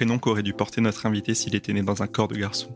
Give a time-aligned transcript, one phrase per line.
[0.00, 2.74] Prénom qu'aurait dû porter notre invité s'il était né dans un corps de garçon.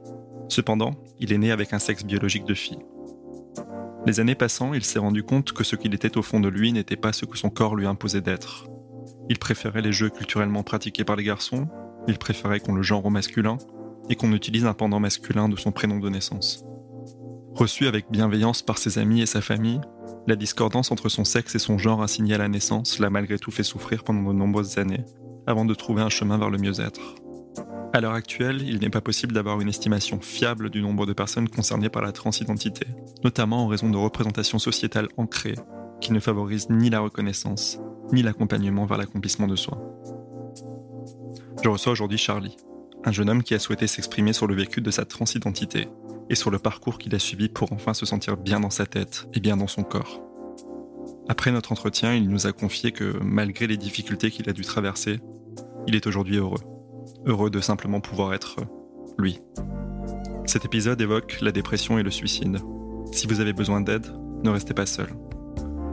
[0.50, 2.84] Cependant, il est né avec un sexe biologique de fille.
[4.04, 6.70] Les années passant, il s'est rendu compte que ce qu'il était au fond de lui
[6.70, 8.66] n'était pas ce que son corps lui imposait d'être.
[9.30, 11.66] Il préférait les jeux culturellement pratiqués par les garçons,
[12.08, 13.56] il préférait qu'on le genre au masculin,
[14.10, 16.62] et qu'on utilise un pendant masculin de son prénom de naissance.
[17.54, 19.80] Reçu avec bienveillance par ses amis et sa famille,
[20.26, 23.50] la discordance entre son sexe et son genre assigné à la naissance l'a malgré tout
[23.50, 25.06] fait souffrir pendant de nombreuses années,
[25.46, 27.23] avant de trouver un chemin vers le mieux-être.
[27.94, 31.48] À l'heure actuelle, il n'est pas possible d'avoir une estimation fiable du nombre de personnes
[31.48, 32.88] concernées par la transidentité,
[33.22, 35.54] notamment en raison de représentations sociétales ancrées
[36.00, 37.78] qui ne favorisent ni la reconnaissance,
[38.12, 39.80] ni l'accompagnement vers l'accomplissement de soi.
[41.62, 42.56] Je reçois aujourd'hui Charlie,
[43.04, 45.86] un jeune homme qui a souhaité s'exprimer sur le vécu de sa transidentité
[46.28, 49.28] et sur le parcours qu'il a suivi pour enfin se sentir bien dans sa tête
[49.34, 50.20] et bien dans son corps.
[51.28, 55.20] Après notre entretien, il nous a confié que malgré les difficultés qu'il a dû traverser,
[55.86, 56.73] il est aujourd'hui heureux.
[57.26, 58.56] Heureux de simplement pouvoir être
[59.18, 59.40] lui.
[60.46, 62.58] Cet épisode évoque la dépression et le suicide.
[63.12, 64.06] Si vous avez besoin d'aide,
[64.42, 65.08] ne restez pas seul.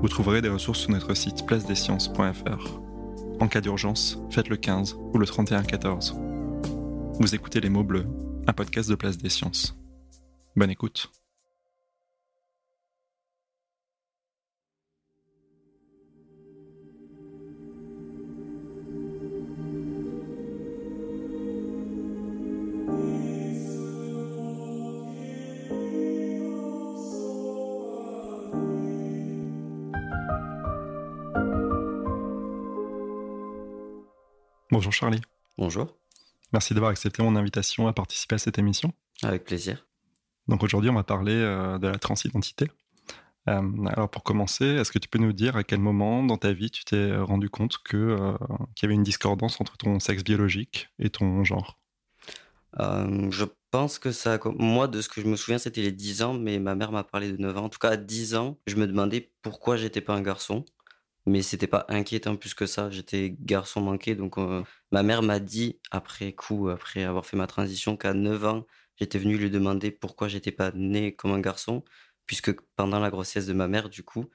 [0.01, 2.81] Vous trouverez des ressources sur notre site placedesciences.fr.
[3.39, 6.15] En cas d'urgence, faites le 15 ou le 3114.
[7.19, 8.05] Vous écoutez Les mots bleus,
[8.47, 9.77] un podcast de Place des Sciences.
[10.55, 11.11] Bonne écoute.
[34.71, 35.19] Bonjour Charlie.
[35.57, 35.97] Bonjour.
[36.53, 38.93] Merci d'avoir accepté mon invitation à participer à cette émission.
[39.21, 39.85] Avec plaisir.
[40.47, 42.71] Donc aujourd'hui, on va parler euh, de la transidentité.
[43.49, 46.53] Euh, alors pour commencer, est-ce que tu peux nous dire à quel moment dans ta
[46.53, 48.37] vie tu t'es rendu compte que euh,
[48.73, 51.77] qu'il y avait une discordance entre ton sexe biologique et ton genre?
[52.79, 56.33] Je pense que ça, moi de ce que je me souviens, c'était les 10 ans,
[56.33, 57.65] mais ma mère m'a parlé de 9 ans.
[57.65, 60.63] En tout cas, à 10 ans, je me demandais pourquoi j'étais pas un garçon
[61.25, 62.89] mais c'était pas inquiétant plus que ça.
[62.89, 67.47] J'étais garçon manqué, donc euh, ma mère m'a dit après coup, après avoir fait ma
[67.47, 68.65] transition, qu'à 9 ans,
[68.97, 71.83] j'étais venu lui demander pourquoi j'étais pas né comme un garçon,
[72.25, 74.29] puisque pendant la grossesse de ma mère, du coup,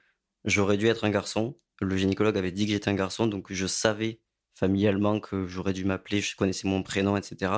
[0.45, 1.59] j'aurais dû être un garçon.
[1.81, 4.21] Le gynécologue avait dit que j'étais un garçon, donc je savais
[4.55, 7.53] familialement que j'aurais dû m'appeler, je connaissais mon prénom, etc.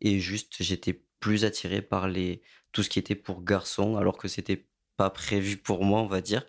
[0.00, 4.28] Et juste, j'étais plus attiré par les tout ce qui était pour garçon, alors que
[4.28, 4.66] c'était
[4.96, 6.44] pas prévu pour moi, on va dire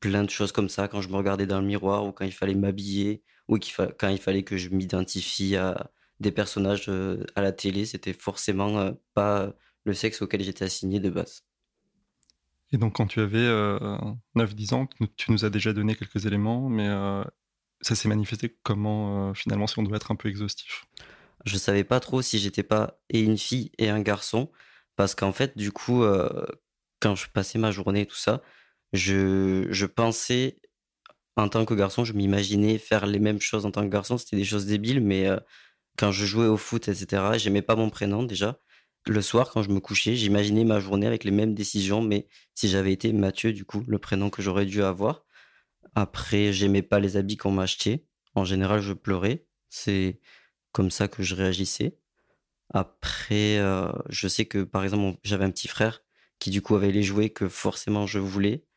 [0.00, 2.32] plein de choses comme ça quand je me regardais dans le miroir ou quand il
[2.32, 3.58] fallait m'habiller ou
[3.98, 8.78] quand il fallait que je m'identifie à des personnages euh, à la télé, c'était forcément
[8.78, 9.52] euh, pas
[9.84, 11.44] le sexe auquel j'étais assigné de base.
[12.72, 16.68] Et donc quand tu avais 9-10 euh, ans, tu nous as déjà donné quelques éléments,
[16.68, 16.88] mais
[17.80, 20.84] ça s'est manifesté comment finalement si on doit être un peu exhaustif?
[21.46, 24.50] Je savais pas trop si j'étais pas et une fille et un garçon,
[24.96, 26.04] parce qu'en fait du coup
[27.00, 28.42] quand je passais ma journée et tout ça,
[28.92, 30.58] je, je pensais,
[31.36, 34.18] en tant que garçon, je m'imaginais faire les mêmes choses en tant que garçon.
[34.18, 35.38] C'était des choses débiles, mais euh,
[35.96, 38.58] quand je jouais au foot, etc., j'aimais pas mon prénom déjà.
[39.06, 42.68] Le soir, quand je me couchais, j'imaginais ma journée avec les mêmes décisions, mais si
[42.68, 45.24] j'avais été Mathieu, du coup, le prénom que j'aurais dû avoir.
[45.94, 48.04] Après, j'aimais pas les habits qu'on m'achetait.
[48.34, 49.46] En général, je pleurais.
[49.70, 50.20] C'est
[50.72, 51.98] comme ça que je réagissais.
[52.70, 56.02] Après, euh, je sais que, par exemple, j'avais un petit frère
[56.38, 58.67] qui, du coup, avait les jouets que forcément je voulais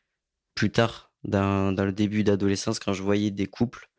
[0.54, 3.90] plus tard, dans, le début d'adolescence, quand je voyais des couples,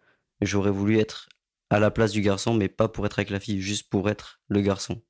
[0.42, 1.30] j'aurais voulu être
[1.70, 4.42] à la place du garçon, mais pas pour être avec la fille, juste pour être
[4.48, 5.02] le garçon.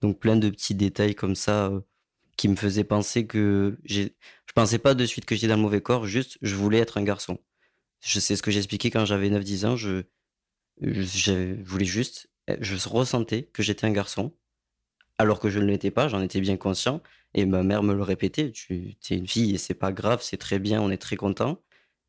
[0.00, 1.80] Donc plein de petits détails comme ça euh,
[2.36, 4.16] qui me faisaient penser que j'ai...
[4.46, 6.98] Je pensais pas de suite que j'étais dans le mauvais corps, juste je voulais être
[6.98, 7.38] un garçon.
[8.00, 10.02] Je sais ce que j'expliquais quand j'avais 9-10 ans, je,
[10.80, 12.28] je, voulais juste...
[12.60, 14.36] Je ressentais que j'étais un garçon,
[15.18, 17.02] alors que je ne l'étais pas, j'en étais bien conscient,
[17.34, 20.36] et ma mère me le répétait, tu es une fille et c'est pas grave, c'est
[20.36, 21.60] très bien, on est très content.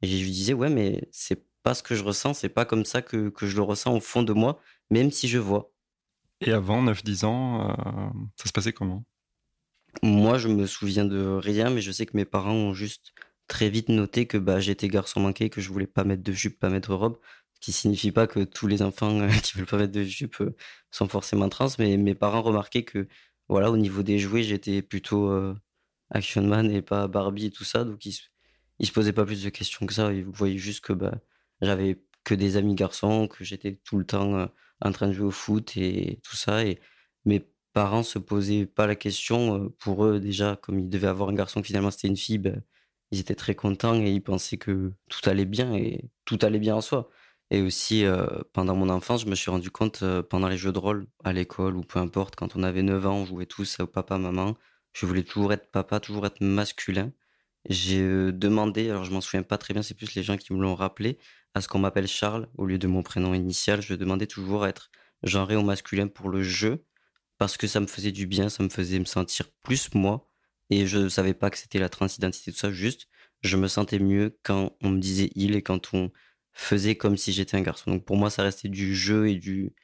[0.01, 2.85] Et je lui disais, ouais, mais c'est pas ce que je ressens, c'est pas comme
[2.85, 4.59] ça que, que, je le ressens au fond de moi,
[4.91, 5.71] même si je vois.
[6.41, 9.03] Et avant 9-10 ans, euh, ça se passait comment?
[10.03, 13.13] Moi, je me souviens de rien, mais je sais que mes parents ont juste
[13.47, 16.59] très vite noté que bah, j'étais garçon manqué, que je voulais pas mettre de jupe,
[16.59, 17.17] pas mettre de robe,
[17.65, 20.55] qui signifie pas que tous les enfants euh, qui veulent pas mettre de jupe euh,
[20.91, 23.07] sont forcément trans, mais mes parents remarquaient que
[23.49, 25.31] voilà, au niveau des jouets, j'étais plutôt
[26.09, 28.17] Action Man et pas Barbie et tout ça, donc ils,
[28.79, 31.13] ils se posaient pas plus de questions que ça, ils voyaient juste que bah,
[31.61, 34.49] j'avais que des amis garçons, que j'étais tout le temps
[34.81, 36.65] en train de jouer au foot et tout ça.
[36.65, 36.79] Et
[37.25, 39.69] mes parents se posaient pas la question.
[39.79, 42.63] Pour eux, déjà, comme ils devaient avoir un garçon, finalement c'était une fille, ben,
[43.11, 46.75] ils étaient très contents et ils pensaient que tout allait bien et tout allait bien
[46.75, 47.09] en soi.
[47.51, 48.03] Et aussi,
[48.53, 51.75] pendant mon enfance, je me suis rendu compte, pendant les jeux de rôle, à l'école
[51.77, 54.55] ou peu importe, quand on avait 9 ans, on jouait tous au papa, maman.
[54.93, 57.11] Je voulais toujours être papa, toujours être masculin.
[57.69, 60.61] J'ai demandé, alors je m'en souviens pas très bien, c'est plus les gens qui me
[60.61, 61.19] l'ont rappelé,
[61.53, 63.81] à ce qu'on m'appelle Charles au lieu de mon prénom initial.
[63.81, 64.89] Je demandais toujours à être
[65.23, 66.85] genré au masculin pour le jeu
[67.37, 70.29] parce que ça me faisait du bien, ça me faisait me sentir plus moi.
[70.69, 73.07] Et je ne savais pas que c'était la transidentité, tout ça, juste
[73.41, 76.11] je me sentais mieux quand on me disait il et quand on
[76.55, 77.91] faisait comme si j'étais un garçon.
[77.91, 79.75] Donc pour moi, ça restait du jeu et du.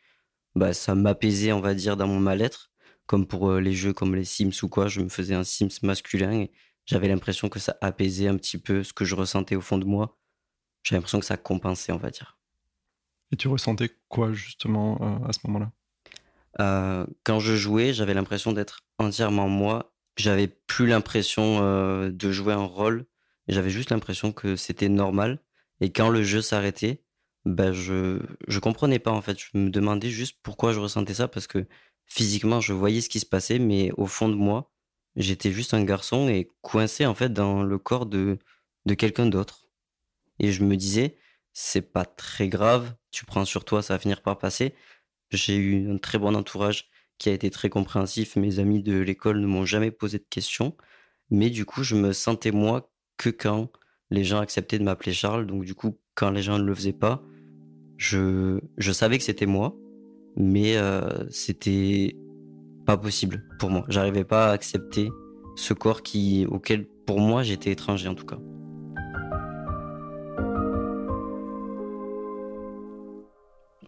[0.55, 2.71] Bah, ça m'apaisait, on va dire, dans mon mal-être.
[3.05, 5.79] Comme pour euh, les jeux comme les Sims ou quoi, je me faisais un Sims
[5.83, 6.51] masculin et
[6.85, 9.85] j'avais l'impression que ça apaisait un petit peu ce que je ressentais au fond de
[9.85, 10.17] moi
[10.83, 12.37] j'ai l'impression que ça compensait, on va dire.
[13.31, 15.71] Et tu ressentais quoi justement euh, à ce moment-là?
[16.59, 19.93] Euh, Quand je jouais, j'avais l'impression d'être entièrement moi.
[20.17, 23.05] J'avais plus l'impression euh, de jouer un rôle.
[23.47, 25.39] J'avais juste l'impression que c'était normal.
[25.81, 27.03] Et quand le jeu s'arrêtait,
[27.45, 29.37] ben je je comprenais pas en fait.
[29.39, 31.67] Je me demandais juste pourquoi je ressentais ça parce que
[32.05, 34.71] physiquement je voyais ce qui se passait, mais au fond de moi,
[35.15, 38.39] j'étais juste un garçon et coincé en fait dans le corps de
[38.85, 39.67] de quelqu'un d'autre.
[40.39, 41.17] Et je me disais,
[41.53, 44.75] c'est pas très grave, tu prends sur toi, ça va finir par passer.
[45.31, 48.35] J'ai eu un très bon entourage qui a été très compréhensif.
[48.35, 50.75] Mes amis de l'école ne m'ont jamais posé de questions.
[51.29, 53.71] Mais du coup, je me sentais moi que quand
[54.11, 55.47] les gens acceptaient de m'appeler Charles.
[55.47, 57.23] Donc du coup, quand les gens ne le faisaient pas,
[57.97, 59.75] je, je savais que c'était moi,
[60.35, 62.15] mais euh, c'était
[62.85, 63.85] pas possible pour moi.
[63.87, 65.09] J'arrivais pas à accepter
[65.55, 68.39] ce corps qui, auquel, pour moi, j'étais étranger en tout cas.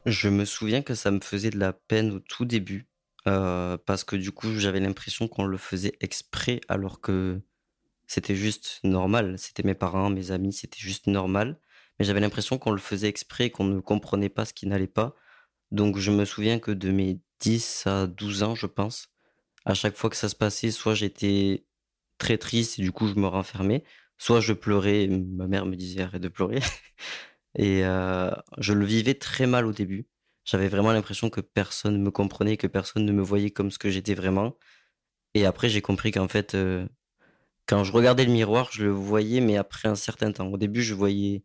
[0.05, 2.87] Je me souviens que ça me faisait de la peine au tout début,
[3.27, 7.41] euh, parce que du coup, j'avais l'impression qu'on le faisait exprès alors que
[8.07, 9.37] c'était juste normal.
[9.37, 11.59] C'était mes parents, mes amis, c'était juste normal.
[11.99, 15.15] Mais j'avais l'impression qu'on le faisait exprès, qu'on ne comprenait pas ce qui n'allait pas.
[15.71, 19.09] Donc je me souviens que de mes 10 à 12 ans, je pense,
[19.65, 21.65] à chaque fois que ça se passait, soit j'étais
[22.17, 23.83] très triste et du coup je me renfermais,
[24.17, 26.59] soit je pleurais, ma mère me disait arrête de pleurer.
[27.55, 30.07] Et euh, je le vivais très mal au début.
[30.45, 33.89] J'avais vraiment l'impression que personne me comprenait, que personne ne me voyait comme ce que
[33.89, 34.57] j'étais vraiment.
[35.35, 36.87] Et après, j'ai compris qu'en fait, euh,
[37.65, 40.47] quand je regardais le miroir, je le voyais, mais après un certain temps.
[40.47, 41.43] Au début, je voyais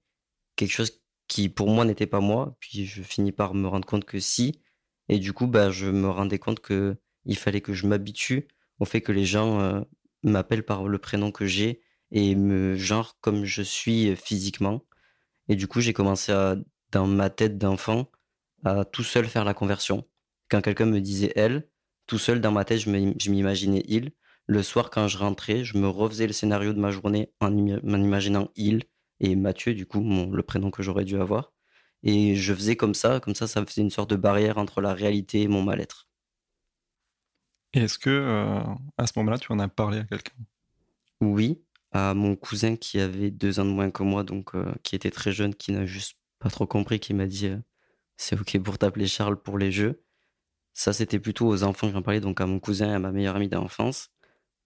[0.56, 2.56] quelque chose qui, pour moi, n'était pas moi.
[2.61, 4.61] Puis je finis par me rendre compte que si.
[5.09, 8.49] Et du coup, bah, je me rendais compte que il fallait que je m'habitue
[8.79, 9.81] au fait que les gens euh,
[10.23, 14.85] m'appellent par le prénom que j'ai et me genre comme je suis physiquement.
[15.49, 16.57] Et du coup, j'ai commencé à,
[16.93, 18.11] dans ma tête d'enfant,
[18.64, 20.07] à tout seul faire la conversion.
[20.49, 21.69] Quand quelqu'un me disait elle,
[22.07, 24.12] tout seul dans ma tête, je m'imaginais il.
[24.49, 28.50] Le soir, quand je rentrais, je me refaisais le scénario de ma journée en imaginant
[28.57, 28.85] il
[29.21, 31.52] et Mathieu, du coup, mon, le prénom que j'aurais dû avoir.
[32.02, 34.81] Et je faisais comme ça, comme ça, ça me faisait une sorte de barrière entre
[34.81, 36.09] la réalité et mon mal-être.
[37.75, 38.61] Et est-ce que, euh,
[38.97, 40.33] à ce moment-là, tu en as parlé à quelqu'un?
[41.21, 41.62] Oui,
[41.93, 45.11] à mon cousin qui avait deux ans de moins que moi, donc euh, qui était
[45.11, 47.59] très jeune, qui n'a juste pas trop compris, qui m'a dit euh,
[48.17, 50.02] c'est ok pour t'appeler Charles pour les jeux.
[50.75, 53.11] Ça, c'était plutôt aux enfants que j'en parlais, donc à mon cousin et à ma
[53.11, 54.11] meilleure amie d'enfance.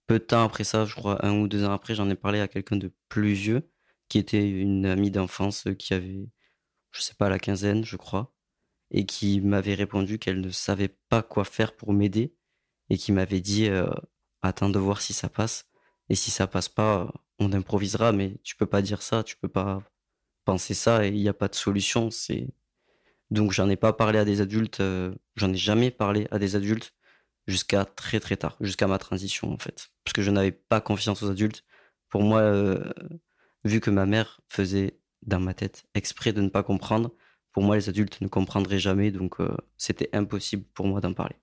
[0.07, 2.41] Peu de temps après ça, je crois un ou deux ans après, j'en ai parlé
[2.41, 3.71] à quelqu'un de plus vieux,
[4.09, 6.29] qui était une amie d'enfance qui avait,
[6.93, 8.33] je sais pas, la quinzaine, je crois,
[8.91, 12.35] et qui m'avait répondu qu'elle ne savait pas quoi faire pour m'aider,
[12.91, 13.91] et qui m'avait dit euh,
[14.43, 15.67] attends de voir si ça passe
[16.09, 19.49] et si ça passe pas, on improvisera, mais tu peux pas dire ça, tu peux
[19.49, 19.83] pas
[20.45, 22.11] penser ça et il n'y a pas de solution.
[22.11, 22.49] C'est
[23.31, 26.57] donc j'en ai pas parlé à des adultes, euh, j'en ai jamais parlé à des
[26.57, 26.95] adultes
[27.47, 31.23] jusqu'à très très tard, jusqu'à ma transition en fait, parce que je n'avais pas confiance
[31.23, 31.65] aux adultes.
[32.09, 32.93] Pour moi, euh,
[33.65, 37.13] vu que ma mère faisait dans ma tête exprès de ne pas comprendre,
[37.53, 41.37] pour moi les adultes ne comprendraient jamais, donc euh, c'était impossible pour moi d'en parler.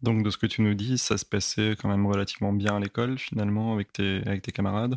[0.00, 2.80] Donc, de ce que tu nous dis, ça se passait quand même relativement bien à
[2.80, 4.22] l'école, finalement, avec tes,
[4.54, 4.96] camarades.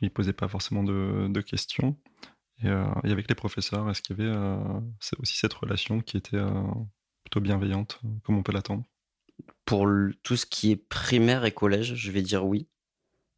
[0.00, 1.96] il posait pas forcément de, questions.
[2.62, 4.38] Et, avec les professeurs, est-ce qu'il y avait
[5.18, 6.38] aussi cette relation qui était
[7.24, 8.84] plutôt bienveillante, comme on peut l'attendre?
[9.68, 9.86] Pour
[10.22, 12.68] tout ce qui est primaire et collège, je vais dire oui.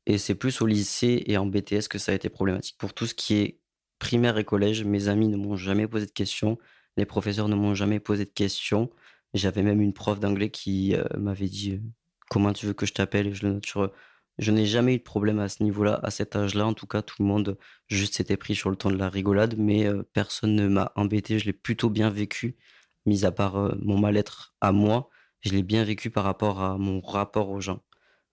[0.06, 2.76] Et c'est plus au lycée et en BTS que ça a été problématique.
[2.78, 3.58] Pour tout ce qui est
[3.98, 6.56] primaire et collège, mes amis ne m'ont jamais posé de questions,
[6.96, 8.90] les professeurs ne m'ont jamais posé de questions.
[9.34, 11.80] J'avais même une prof d'anglais qui euh, m'avait dit euh,
[12.28, 13.26] comment tu veux que je t'appelle?
[13.26, 13.34] Et
[13.66, 13.90] sur.
[14.38, 16.64] Je n'ai jamais eu de problème à ce niveau-là, à cet âge-là.
[16.64, 17.58] En tout cas, tout le monde
[17.88, 21.40] juste s'était pris sur le temps de la rigolade, mais euh, personne ne m'a embêté.
[21.40, 22.56] Je l'ai plutôt bien vécu,
[23.04, 25.10] mis à part mon mal-être à moi.
[25.40, 27.82] Je l'ai bien vécu par rapport à mon rapport aux gens.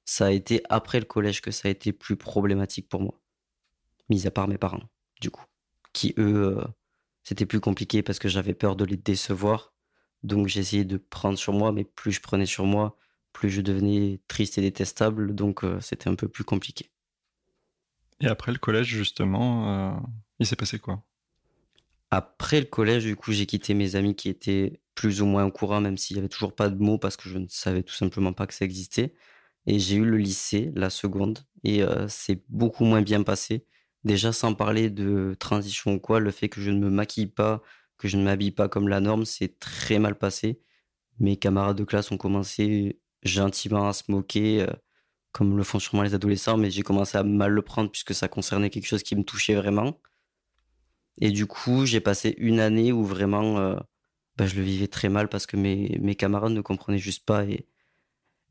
[0.06, 3.20] Ça a été après le collège que ça a été plus problématique pour moi,
[4.10, 4.84] mis à part mes parents,
[5.22, 5.44] du coup,
[5.94, 6.64] qui eux,
[7.24, 9.74] c'était plus compliqué parce que j'avais peur de les décevoir
[10.24, 12.98] donc essayé de prendre sur moi, mais plus je prenais sur moi,
[13.34, 15.36] plus je devenais triste et détestable.
[15.36, 16.92] Donc euh, c'était un peu plus compliqué.
[18.20, 20.00] Et après le collège, justement, euh,
[20.40, 21.04] il s'est passé quoi?
[22.10, 25.52] Après le collège, du coup, j'ai quitté mes amis qui étaient plus ou moins au
[25.52, 27.94] courant, même s'il n'y avait toujours pas de mots parce que je ne savais tout
[27.94, 29.14] simplement pas que ça existait.
[29.68, 33.66] Et j'ai eu le lycée, la seconde, et euh, c'est beaucoup moins bien passé.
[34.04, 37.62] Déjà, sans parler de transition ou quoi, le fait que je ne me maquille pas,
[37.98, 40.62] que je ne m'habille pas comme la norme, c'est très mal passé.
[41.20, 44.74] Mes camarades de classe ont commencé gentiment à se moquer, euh,
[45.32, 48.28] comme le font sûrement les adolescents, mais j'ai commencé à mal le prendre puisque ça
[48.28, 50.00] concernait quelque chose qui me touchait vraiment.
[51.22, 53.76] Et du coup, j'ai passé une année où vraiment euh,
[54.38, 57.66] bah, je le vivais très mal parce que mes, camarades ne comprenaient juste pas et,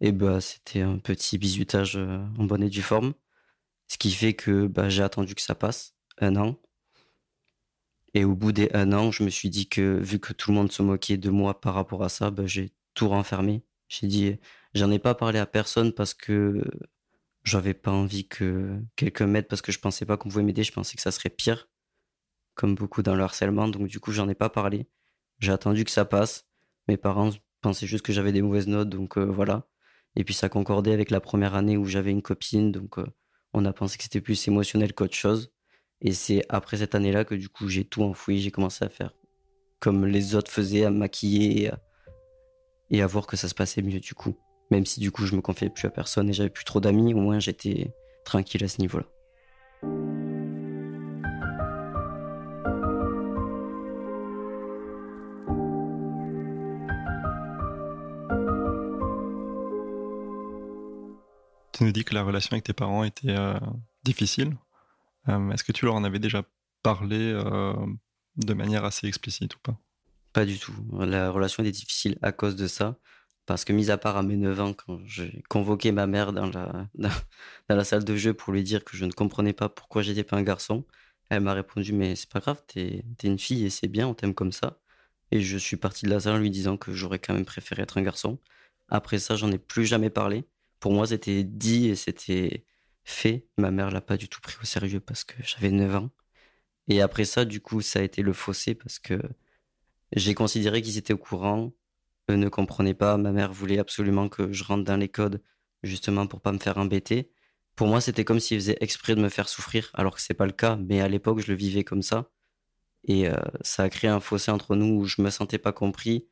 [0.00, 3.14] et bah, c'était un petit bizutage euh, en bonne et due forme.
[3.88, 6.58] Ce qui fait que bah, j'ai attendu que ça passe, un an.
[8.14, 10.56] Et au bout des un an, je me suis dit que vu que tout le
[10.56, 13.62] monde se moquait de moi par rapport à ça, bah, j'ai tout renfermé.
[13.88, 14.38] J'ai dit,
[14.74, 16.64] j'en ai pas parlé à personne parce que
[17.44, 20.64] j'avais pas envie que quelqu'un m'aide parce que je pensais pas qu'on pouvait m'aider.
[20.64, 21.68] Je pensais que ça serait pire,
[22.54, 23.68] comme beaucoup dans le harcèlement.
[23.68, 24.88] Donc du coup, j'en ai pas parlé.
[25.38, 26.46] J'ai attendu que ça passe.
[26.88, 29.66] Mes parents pensaient juste que j'avais des mauvaises notes, donc euh, voilà.
[30.14, 33.06] Et puis ça concordait avec la première année où j'avais une copine, donc euh,
[33.52, 35.52] on a pensé que c'était plus émotionnel qu'autre chose.
[36.00, 39.12] Et c'est après cette année-là que du coup j'ai tout enfoui, j'ai commencé à faire
[39.80, 41.70] comme les autres faisaient, à me maquiller
[42.90, 44.34] et à, voir que ça se passait mieux du coup.
[44.70, 47.14] Même si du coup je me confiais plus à personne et j'avais plus trop d'amis,
[47.14, 49.06] au moins j'étais tranquille à ce niveau-là.
[61.76, 63.60] Tu nous dis que la relation avec tes parents était euh,
[64.02, 64.56] difficile.
[65.28, 66.42] Euh, est-ce que tu leur en avais déjà
[66.82, 67.74] parlé euh,
[68.36, 69.78] de manière assez explicite ou pas?
[70.32, 70.72] Pas du tout.
[70.98, 72.96] La relation était difficile à cause de ça.
[73.44, 76.46] Parce que, mis à part à mes 9 ans, quand j'ai convoqué ma mère dans
[76.46, 77.10] la, dans,
[77.68, 80.38] la salle de jeu pour lui dire que je ne comprenais pas pourquoi j'étais pas
[80.38, 80.86] un garçon,
[81.28, 84.14] elle m'a répondu Mais c'est pas grave, t'es es une fille et c'est bien, on
[84.14, 84.80] t'aime comme ça.
[85.30, 87.82] Et je suis parti de la salle en lui disant que j'aurais quand même préféré
[87.82, 88.38] être un garçon.
[88.88, 90.48] Après ça, j'en ai plus jamais parlé.
[90.86, 92.64] Pour moi, c'était dit et c'était
[93.02, 93.48] fait.
[93.58, 96.10] Ma mère l'a pas du tout pris au sérieux parce que j'avais 9 ans.
[96.86, 99.20] Et après ça, du coup, ça a été le fossé parce que
[100.12, 101.72] j'ai considéré qu'ils étaient au courant.
[102.30, 103.16] Eux ne comprenaient pas.
[103.16, 105.42] Ma mère voulait absolument que je rentre dans les codes,
[105.82, 107.32] justement pour pas me faire embêter.
[107.74, 110.46] Pour moi, c'était comme s'ils faisaient exprès de me faire souffrir, alors que c'est pas
[110.46, 110.76] le cas.
[110.76, 112.30] Mais à l'époque, je le vivais comme ça.
[113.02, 116.28] Et euh, ça a créé un fossé entre nous où je me sentais pas compris.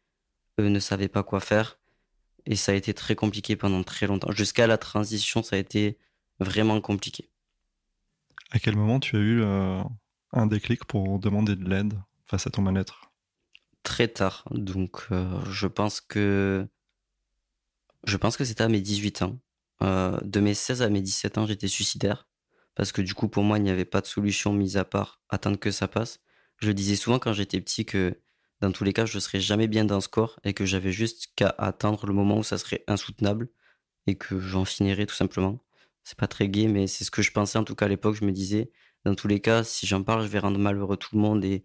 [0.61, 1.80] Eux ne savaient pas quoi faire.
[2.46, 4.32] Et ça a été très compliqué pendant très longtemps.
[4.32, 5.98] Jusqu'à la transition, ça a été
[6.40, 7.30] vraiment compliqué.
[8.50, 9.82] À quel moment tu as eu euh,
[10.32, 13.10] un déclic pour demander de l'aide face à ton mal-être?
[13.82, 14.44] Très tard.
[14.50, 16.66] Donc, euh, je pense que
[18.04, 19.38] je pense que c'était à mes 18 ans.
[19.82, 22.28] Euh, de mes 16 à mes 17 ans, j'étais suicidaire.
[22.74, 25.20] Parce que du coup, pour moi, il n'y avait pas de solution mise à part
[25.28, 26.20] attendre que ça passe.
[26.58, 28.20] Je disais souvent quand j'étais petit que
[28.64, 30.92] dans tous les cas, je ne serais jamais bien dans ce corps et que j'avais
[30.92, 33.49] juste qu'à attendre le moment où ça serait insoutenable
[34.06, 35.64] et que j'en finirais tout simplement
[36.04, 38.16] c'est pas très gai, mais c'est ce que je pensais en tout cas à l'époque.
[38.16, 38.71] Je me disais,
[39.04, 41.64] dans tous les cas, si j'en parle, je vais rendre malheureux tout le monde et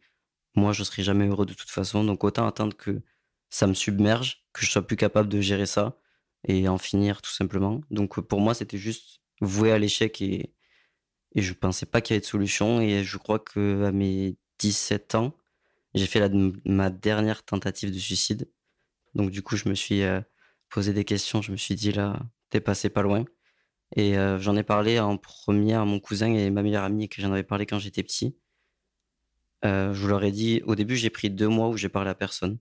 [0.56, 2.03] moi, je serai jamais heureux de toute façon.
[2.03, 3.01] Donc autant attendre que
[3.50, 6.00] ça me submerge, que je sois plus capable de gérer ça
[6.48, 7.82] et en finir tout simplement.
[7.91, 10.53] Donc pour moi, c'était juste voué à l'échec et,
[11.36, 12.82] et je pensais pas qu'il y avait de solution.
[12.82, 15.34] Et je crois que mes 17 ans,
[16.00, 16.29] j'ai fait
[16.65, 18.50] ma dernière tentative de suicide.
[19.15, 20.22] Donc du coup, je me suis euh,
[20.70, 21.41] posé des questions.
[21.41, 23.25] Je me suis dit là, t'es passé pas loin.
[23.96, 27.22] Et euh, j'en ai parlé en premier à mon cousin et ma meilleure amie que
[27.22, 28.38] j'en avais parlé quand j'étais petit.
[29.65, 32.15] Euh, je leur ai dit, au début, j'ai pris deux mois où j'ai parlé à
[32.15, 32.60] personne.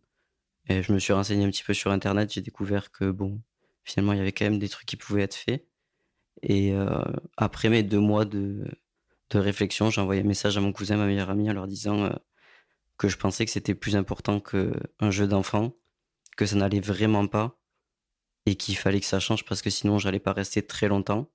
[0.68, 2.32] Et je me suis renseigné un petit peu sur Internet.
[2.32, 3.40] J'ai découvert que, bon,
[3.84, 5.66] finalement, il y avait quand même des trucs qui pouvaient être faits.
[6.42, 7.02] Et euh,
[7.36, 8.64] après mes deux mois de,
[9.30, 12.10] de réflexion, j'ai envoyé un message à mon cousin, ma meilleure amie, en leur disant
[12.98, 15.74] que je pensais que c'était plus important qu'un jeu d'enfant,
[16.36, 17.58] que ça n'allait vraiment pas
[18.44, 21.30] et qu'il fallait que ça change parce que sinon j'allais pas rester très longtemps.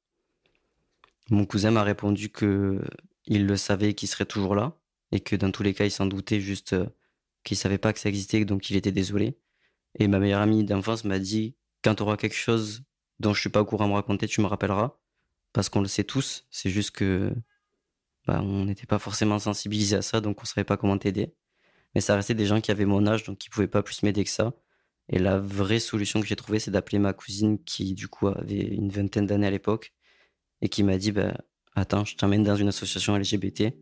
[1.30, 2.82] Mon cousin m'a répondu que
[3.26, 4.78] il le savait qu'il serait toujours là
[5.12, 6.88] et que dans tous les cas il s'en doutait juste euh,
[7.46, 9.38] qu'il savait pas que ça existait donc il était désolé.
[10.00, 12.84] Et ma meilleure amie d'enfance m'a dit quand tu auras quelque chose
[13.20, 14.98] dont je suis pas au courant à me raconter, tu me rappelleras
[15.54, 17.34] parce qu'on le sait tous, c'est juste que
[18.26, 21.34] bah, on n'était pas forcément sensibilisé à ça donc on savait pas comment t'aider.
[21.96, 24.24] Mais ça restait des gens qui avaient mon âge donc qui pouvaient pas plus m'aider
[24.24, 24.54] que ça.
[25.10, 28.62] Et la vraie solution que j'ai trouvée, c'est d'appeler ma cousine qui, du coup, avait
[28.62, 29.94] une vingtaine d'années à l'époque
[30.62, 31.34] et qui m'a dit bah,
[31.76, 33.74] Attends, je t'emmène dans une association LGBT.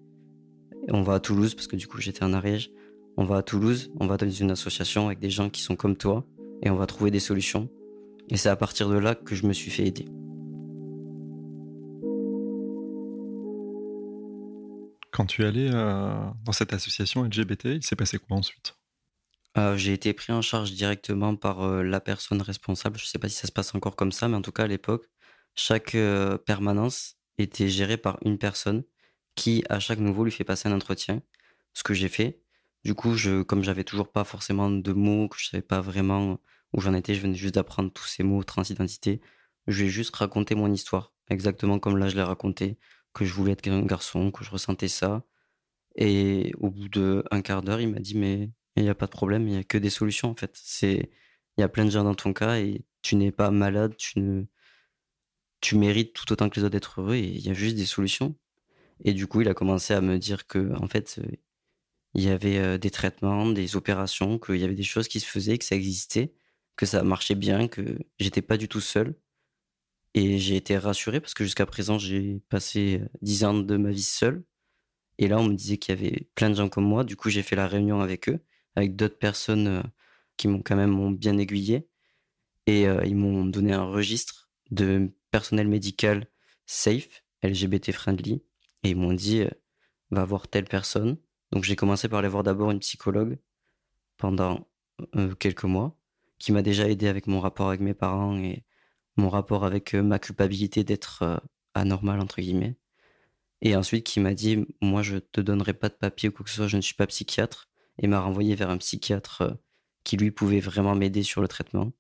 [0.89, 2.72] on va à Toulouse, parce que du coup, j'étais en Ariège.
[3.18, 5.98] On va à Toulouse, on va dans une association avec des gens qui sont comme
[5.98, 6.25] toi
[6.63, 7.70] et on va trouver des solutions.
[8.30, 10.06] Et c'est à partir de là que je me suis fait aider.
[15.12, 16.13] Quand tu es allé euh,
[16.44, 18.75] dans cette association LGBT, il s'est passé quoi ensuite?
[19.58, 22.98] Euh, j'ai été pris en charge directement par euh, la personne responsable.
[22.98, 24.63] Je ne sais pas si ça se passe encore comme ça, mais en tout cas
[24.63, 25.10] à l'époque,
[25.53, 25.98] chaque
[26.46, 28.84] permanence était gérée par une personne
[29.36, 31.22] qui, à chaque nouveau, lui fait passer un entretien.
[31.74, 32.39] Ce que j'ai fait.
[32.86, 36.39] Du coup, je, comme j'avais toujours pas forcément de mots, que je savais pas vraiment
[36.74, 39.22] où j'en étais, je venais juste d'apprendre tous ces mots transidentité.
[39.68, 42.77] Je ai juste raconté mon histoire, exactement comme là je l'ai raconté,
[43.13, 45.24] que je voulais être un garçon, que je ressentais ça.
[45.96, 49.12] Et au bout d'un quart d'heure, il m'a dit mais il n'y a pas de
[49.12, 50.60] problème, il n'y a que des solutions en fait.
[50.84, 51.08] Il
[51.58, 54.46] y a plein de gens dans ton cas et tu n'es pas malade, tu ne,
[55.62, 57.86] tu mérites tout autant que les autres d'être heureux et il y a juste des
[57.86, 58.36] solutions.
[59.03, 61.32] Et du coup, il a commencé à me dire que en fait, euh,
[62.15, 65.27] il y avait euh, des traitements, des opérations, qu'il y avait des choses qui se
[65.27, 66.34] faisaient, que ça existait,
[66.75, 69.15] que ça marchait bien, que j'étais pas du tout seul.
[70.13, 73.91] Et j'ai été rassuré parce que jusqu'à présent, j'ai passé euh, dix ans de ma
[73.91, 74.44] vie seul.
[75.18, 77.03] Et là, on me disait qu'il y avait plein de gens comme moi.
[77.03, 78.40] Du coup, j'ai fait la réunion avec eux
[78.75, 79.83] avec d'autres personnes
[80.38, 81.88] qui m'ont quand même bien aiguillé.
[82.68, 86.27] Et ils m'ont donné un registre de personnel médical
[86.66, 88.44] safe, LGBT friendly.
[88.83, 89.44] Et ils m'ont dit,
[90.09, 91.18] va voir telle personne.
[91.51, 93.38] Donc j'ai commencé par aller voir d'abord une psychologue
[94.18, 94.68] pendant
[95.40, 95.98] quelques mois,
[96.40, 98.64] qui m'a déjà aidé avec mon rapport avec mes parents et
[99.18, 101.42] mon rapport avec ma culpabilité d'être
[101.74, 102.76] anormal, entre guillemets.
[103.62, 106.50] Et ensuite qui m'a dit, moi je te donnerai pas de papier ou quoi que
[106.50, 107.70] ce soit, je ne suis pas psychiatre,
[108.00, 109.54] et m'a renvoyé vers un psychiatre euh,
[110.04, 111.92] qui lui pouvait vraiment m'aider sur le traitement.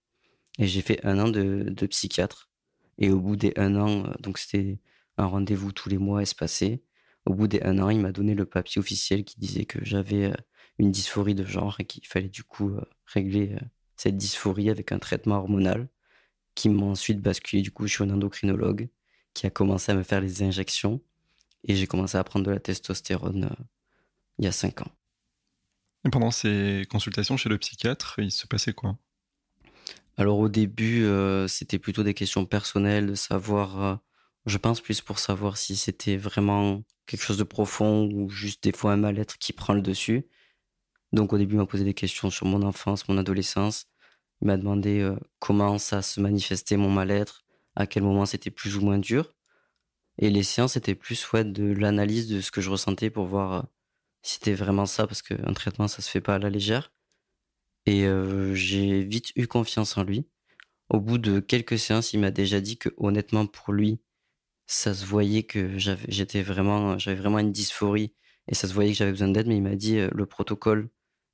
[0.59, 2.49] Et j'ai fait un an de, de, psychiatre.
[2.97, 4.79] Et au bout des un an, euh, donc c'était
[5.17, 6.83] un rendez-vous tous les mois espacé.
[7.25, 10.25] Au bout des un an, il m'a donné le papier officiel qui disait que j'avais
[10.25, 10.35] euh,
[10.79, 13.55] une dysphorie de genre et qu'il fallait du coup régler
[13.97, 15.89] cette dysphorie avec un traitement hormonal
[16.55, 17.61] qui m'a ensuite basculé.
[17.61, 18.89] Du coup, je suis un endocrinologue
[19.33, 21.01] qui a commencé à me faire les injections
[21.63, 23.49] et j'ai commencé à prendre de la testostérone
[24.39, 24.91] il y a cinq ans.
[26.05, 28.97] Et pendant ces consultations chez le psychiatre, il se passait quoi?
[30.17, 33.95] Alors au début, euh, c'était plutôt des questions personnelles, de savoir, euh,
[34.45, 38.71] je pense plus pour savoir si c'était vraiment quelque chose de profond ou juste des
[38.71, 40.27] fois un mal-être qui prend le dessus.
[41.13, 43.87] Donc au début, il m'a posé des questions sur mon enfance, mon adolescence.
[44.41, 47.43] Il m'a demandé euh, comment ça se manifestait mon mal-être,
[47.75, 49.33] à quel moment c'était plus ou moins dur.
[50.17, 53.67] Et les séances étaient plus ouais, de l'analyse de ce que je ressentais pour voir
[54.21, 56.91] c'était vraiment ça, parce qu'un traitement, ça se fait pas à la légère.
[57.85, 60.27] Et euh, j'ai vite eu confiance en lui.
[60.89, 63.99] Au bout de quelques séances, il m'a déjà dit que honnêtement pour lui,
[64.67, 68.13] ça se voyait que j'avais, vraiment, j'avais vraiment une dysphorie
[68.47, 69.47] et ça se voyait que j'avais besoin d'aide.
[69.47, 70.89] Mais il m'a dit euh, le protocole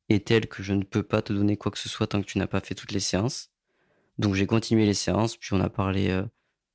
[0.09, 2.27] est tel que je ne peux pas te donner quoi que ce soit tant que
[2.27, 3.51] tu n'as pas fait toutes les séances.
[4.17, 6.23] Donc j'ai continué les séances, puis on a parlé euh,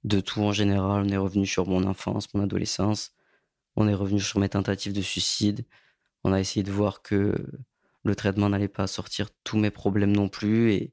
[0.05, 1.05] de tout en général.
[1.07, 3.12] On est revenu sur mon enfance, mon adolescence.
[3.77, 5.64] On est revenu sur mes tentatives de suicide,
[6.25, 7.35] on a essayé de voir que
[8.05, 10.92] le traitement n'allait pas sortir tous mes problèmes non plus et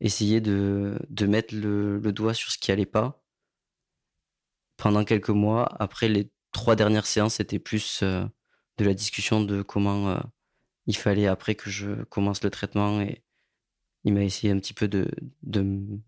[0.00, 3.22] essayer de, mettre le, doigt sur ce qui allait pas.
[4.76, 8.24] Pendant quelques mois, après les trois dernières séances, c'était plus euh,
[8.78, 10.20] de la discussion de comment euh,
[10.86, 13.22] il fallait après que je commence le traitement et
[14.04, 15.08] il m'a essayé un petit peu de,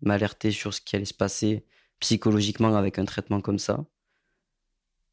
[0.01, 1.65] m'alerter sur ce qui allait se passer
[1.99, 3.85] psychologiquement avec un traitement comme ça.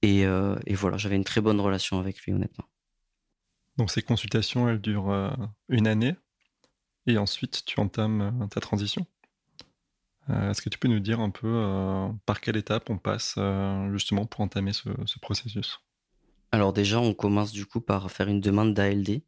[0.03, 2.67] et euh, voilà, j'avais une très bonne relation avec lui, honnêtement.
[3.77, 5.31] Donc ces consultations, elles durent euh,
[5.69, 6.15] une année
[7.07, 9.07] et ensuite tu entames euh, ta transition.
[10.29, 13.37] Euh, est-ce que tu peux nous dire un peu par quelle étape on passe
[13.91, 14.89] justement pour entamer ce,
[15.21, 15.81] processus?
[16.53, 19.23] Alors déjà, on commence du coup par faire une demande d'ALD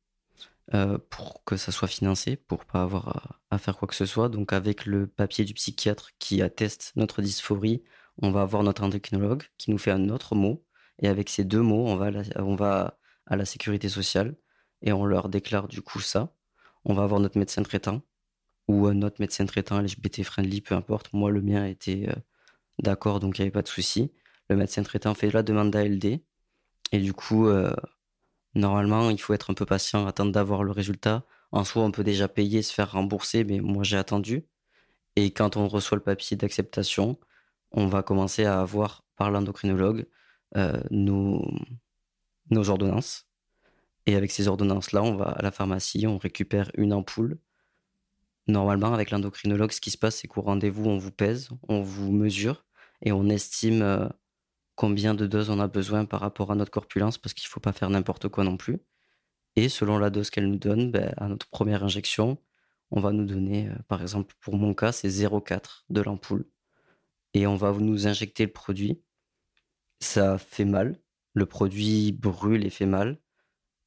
[1.10, 4.28] pour que ça soit financé, pour pas avoir à, faire quoi que ce soit.
[4.28, 7.82] Donc avec le papier du psychiatre qui atteste notre dysphorie,
[8.22, 10.64] on va avoir notre endocrinologue qui nous fait un autre mot
[11.02, 14.36] Et avec ces deux mots, on va, on va à la sécurité sociale
[14.82, 16.34] et on leur déclare du coup ça.
[16.84, 18.02] On va avoir notre médecin traitant
[18.68, 21.12] ou notre médecin traitant LGBT friendly, peu importe.
[21.12, 22.14] Moi, le mien était euh,
[22.78, 24.12] d'accord, donc il n'y avait pas de souci.
[24.48, 26.20] Le médecin traitant fait la demande d'ALD
[26.92, 27.74] et du coup, euh,
[28.54, 31.24] normalement, il faut être un peu patient, attendre d'avoir le résultat.
[31.52, 34.46] En soi, on peut déjà payer, se faire rembourser, mais moi j'ai attendu.
[35.16, 37.18] Et quand on reçoit le papier d'acceptation,
[37.72, 40.06] on va commencer à avoir par l'endocrinologue
[40.56, 41.42] euh, nos,
[42.50, 43.26] ordonnances.
[44.06, 47.38] Et avec ces ordonnances-là, on va à la pharmacie, on récupère une ampoule.
[48.46, 52.12] Normalement, avec l'endocrinologue, ce qui se passe, c'est qu'au rendez-vous, on vous pèse, on vous
[52.12, 52.64] mesure
[53.02, 54.08] et on estime euh,
[54.74, 57.60] combien de doses on a besoin par rapport à notre corpulence, parce qu'il ne faut
[57.60, 58.78] pas faire n'importe quoi non plus.
[59.56, 62.38] Et selon la dose qu'elle nous donne, ben, à notre première injection,
[62.90, 66.46] on va nous donner, euh, par exemple, pour mon cas, c'est 0,4 de l'ampoule.
[67.34, 69.02] Et on va nous injecter le produit.
[70.00, 71.00] Ça fait mal.
[71.34, 73.18] Le produit brûle et fait mal.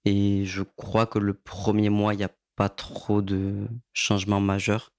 [0.05, 4.93] Et je crois que le premier mois, il n'y a pas trop de changements majeurs.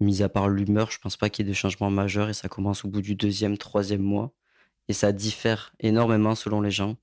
[0.00, 2.48] Mis à part l'humeur, je pense pas qu'il y ait de changements majeurs et ça
[2.48, 4.32] commence au bout du deuxième, troisième mois.
[4.88, 6.96] Et ça diffère énormément selon les gens.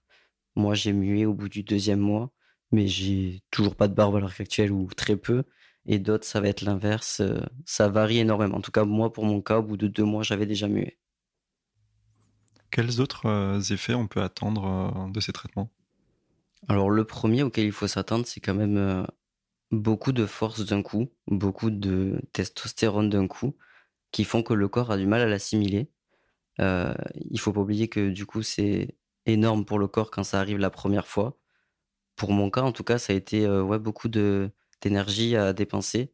[0.56, 2.32] Moi, j'ai mué au bout du deuxième mois,
[2.72, 5.44] mais j'ai toujours pas de barbe à l'heure actuelle ou très peu.
[5.86, 7.20] Et d'autres, ça va être l'inverse.
[7.20, 8.58] Euh, ça varie énormément.
[8.58, 10.98] En tout cas, moi, pour mon cas, au bout de deux mois, j'avais déjà mué.
[12.72, 15.70] Quels autres euh, effets on peut attendre euh, de ces traitements?
[16.70, 19.06] Alors, le premier auquel il faut s'attendre, c'est quand même
[19.72, 23.58] beaucoup de force d'un coup, beaucoup de testostérone d'un coup,
[24.12, 25.90] qui font que le corps a du mal à l'assimiler.
[26.60, 30.40] Euh, il faut pas oublier que du coup, c'est énorme pour le corps quand ça
[30.40, 31.38] arrive la première fois.
[32.16, 36.14] Pour mon cas, en tout cas, ça a été euh, ouais, beaucoup d'énergie à dépenser.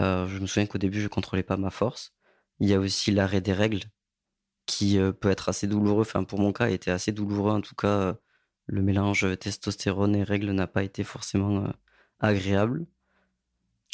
[0.00, 2.14] Euh, je me souviens qu'au début, je contrôlais pas ma force.
[2.60, 3.84] Il y a aussi l'arrêt des règles
[4.66, 6.02] qui peut être assez douloureux.
[6.02, 7.52] Enfin, pour mon cas, été assez douloureux.
[7.52, 8.16] En tout cas,
[8.66, 11.72] le mélange testostérone et règles n'a pas été forcément
[12.20, 12.86] agréable.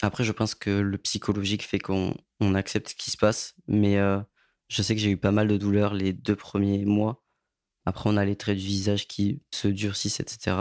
[0.03, 3.99] Après, je pense que le psychologique fait qu'on on accepte ce qui se passe, mais
[4.69, 7.25] je sais que j'ai eu pas mal de douleurs les deux premiers mois.
[7.85, 10.57] Après, on a les traits du visage qui se durcissent, etc.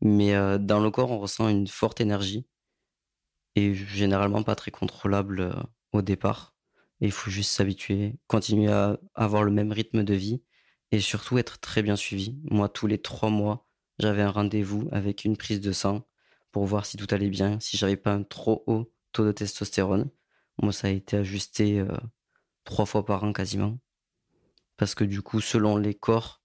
[0.00, 2.46] Mais euh, dans le corps, on ressent une forte énergie
[3.56, 5.52] et généralement pas très contrôlable euh,
[5.92, 6.54] au départ.
[7.00, 10.42] Et il faut juste s'habituer, continuer à avoir le même rythme de vie
[10.92, 12.38] et surtout être très bien suivi.
[12.44, 13.66] Moi, tous les trois mois,
[13.98, 16.06] j'avais un rendez-vous avec une prise de sang
[16.52, 20.10] pour voir si tout allait bien, si j'avais pas un trop haut taux de testostérone.
[20.62, 21.88] Moi, ça a été ajusté euh,
[22.66, 23.78] trois fois par an quasiment.
[24.76, 26.42] Parce que du coup, selon les corps,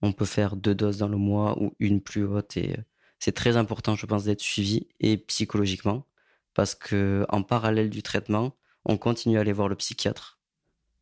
[0.00, 2.56] on peut faire deux doses dans le mois ou une plus haute.
[2.56, 2.82] Et euh,
[3.18, 6.06] c'est très important, je pense, d'être suivi et psychologiquement.
[6.54, 10.40] Parce que en parallèle du traitement, on continue à aller voir le psychiatre.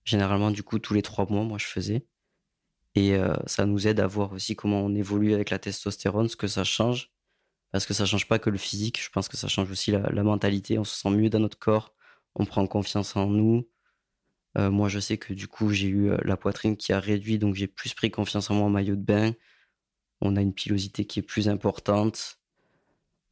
[0.04, 2.06] Généralement, du coup, tous les trois mois, moi, je faisais.
[2.96, 6.36] Et euh, ça nous aide à voir aussi comment on évolue avec la testostérone, ce
[6.36, 7.12] que ça change.
[7.72, 10.22] Parce que ça change pas que le physique, je pense que ça change aussi la
[10.22, 10.78] mentalité.
[10.78, 11.92] On se sent mieux dans notre corps,
[12.36, 13.68] on prend confiance en nous,
[14.58, 17.38] euh, moi, je sais que du coup, j'ai eu euh, la poitrine qui a réduit,
[17.38, 19.32] donc j'ai plus pris confiance en moi en maillot de bain.
[20.20, 22.38] On a une pilosité qui est plus importante.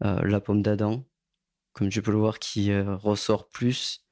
[0.04, 1.04] Euh, la pomme d'Adam,
[1.72, 4.04] comme tu peux le voir, qui ressort plus.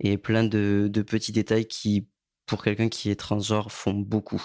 [0.00, 2.08] Et plein de, petits détails qui,
[2.46, 4.42] pour quelqu'un qui est transgenre, font beaucoup.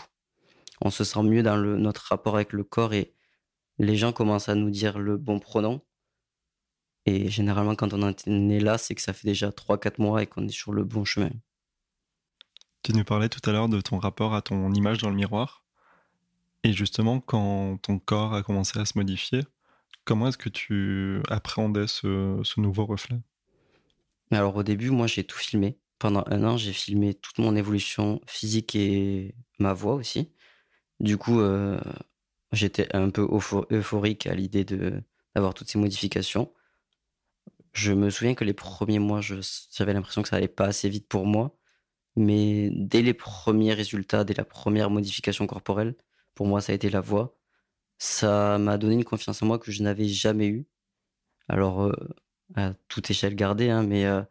[0.81, 3.13] On se sent mieux dans notre rapport avec le corps et
[3.79, 5.81] les gens commencent à nous dire le bon pronom.
[7.05, 10.47] Et généralement, quand on est là, c'est que ça fait déjà 3-4 mois et qu'on
[10.47, 11.31] est sur le bon chemin.
[12.83, 15.63] Tu nous parlais tout à l'heure de ton rapport à ton image dans le miroir.
[16.65, 19.41] Et justement, quand ton corps a commencé à se modifier,
[20.03, 23.19] comment est-ce que tu appréhendais ce, nouveau reflet?
[24.31, 25.77] Alors au début, moi j'ai tout filmé.
[25.97, 30.33] Pendant un an, j'ai filmé toute mon évolution physique et ma voix aussi.
[30.99, 31.79] Du coup, euh,
[32.51, 33.25] j'étais un peu
[33.71, 36.51] euphorique à l'idée d'avoir toutes ces modifications.
[37.71, 41.07] Je me souviens que les premiers mois, j'avais l'impression que ça allait pas assez vite
[41.07, 41.55] pour moi.
[42.15, 45.95] Mais dès les premiers résultats, dès la première modification corporelle,
[46.35, 47.35] pour moi, ça a été la voix.
[47.99, 50.67] Ça m'a donné une confiance en moi que je n'avais jamais eue.
[51.49, 51.93] Alors, euh,
[52.55, 54.23] à toute échelle gardée, hein, mais euh,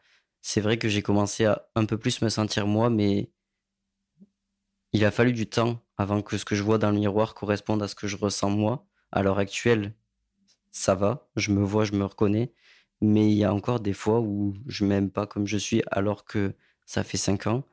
[0.42, 3.30] c'est vrai que j'ai commencé à un peu plus me sentir moi, mais
[4.92, 7.82] il a fallu du temps avant que ce que je vois dans le miroir corresponde
[7.82, 8.86] à ce que je ressens moi.
[9.10, 9.94] À l'heure actuelle,
[10.70, 12.52] ça va, je me vois, je me reconnais,
[13.00, 16.24] mais il y a encore des fois où je m'aime pas comme je suis alors
[16.24, 16.54] que
[16.86, 17.64] ça fait cinq ans.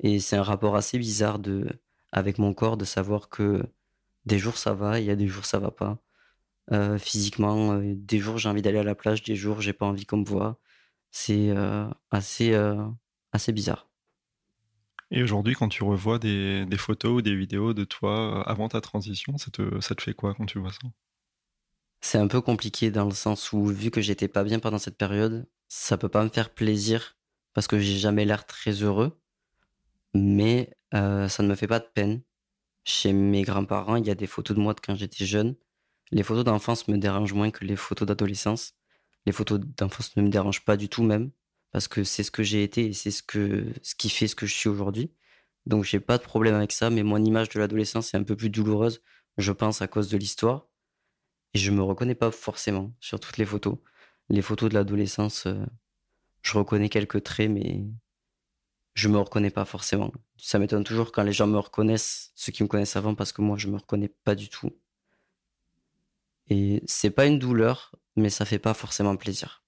[0.00, 1.68] Et c'est un rapport assez bizarre de,
[2.12, 3.62] avec mon corps de savoir que
[4.24, 5.98] des jours ça va, il y a des jours ça va pas.
[6.72, 9.86] Euh, physiquement, euh, des jours j'ai envie d'aller à la plage, des jours j'ai pas
[9.86, 10.58] envie qu'on me voit.
[11.10, 12.54] C'est euh, assez,
[13.32, 13.88] assez bizarre.
[15.10, 19.38] Et aujourd'hui, quand tu revois des, photos ou des vidéos de toi avant ta transition,
[19.38, 20.88] ça te, ça te fait quoi quand tu vois ça?
[22.00, 24.98] C'est un peu compliqué dans le sens où, vu que j'étais pas bien pendant cette
[24.98, 27.16] période, ça peut pas me faire plaisir
[27.54, 29.18] parce que j'ai jamais l'air très heureux,
[30.16, 32.22] mais euh, ça ne me fait pas de peine.
[32.84, 35.56] Chez mes grands-parents, il y a des photos de moi de quand j'étais jeune.
[36.12, 38.74] Les photos d'enfance me dérangent moins que les photos d'adolescence.
[39.26, 41.30] Les photos d'enfance ne me dérangent pas du tout même
[41.72, 44.36] parce que c'est ce que j'ai été et c'est ce, que, ce qui fait ce
[44.36, 45.12] que je suis aujourd'hui.
[45.66, 48.36] Donc j'ai pas de problème avec ça, mais mon image de l'adolescence est un peu
[48.36, 49.02] plus douloureuse,
[49.36, 50.68] je pense, à cause de l'histoire.
[51.54, 53.78] Et je me reconnais pas forcément sur toutes les photos.
[54.28, 55.66] Les photos de l'adolescence, euh,
[56.42, 57.84] je reconnais quelques traits, mais
[58.96, 60.10] je me reconnais pas forcément.
[60.38, 63.42] Ça m'étonne toujours quand les gens me reconnaissent, ceux qui me connaissent avant, parce que
[63.42, 64.72] moi je me reconnais pas du tout.
[66.48, 69.62] Et c'est pas une douleur, mais ça fait pas forcément plaisir.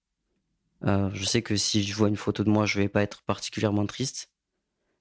[0.85, 3.23] Euh, je sais que si je vois une photo de moi, je vais pas être
[3.23, 4.31] particulièrement triste.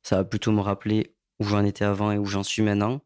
[0.04, 3.02] Ça va plutôt me rappeler où j'en étais avant et où j'en suis maintenant.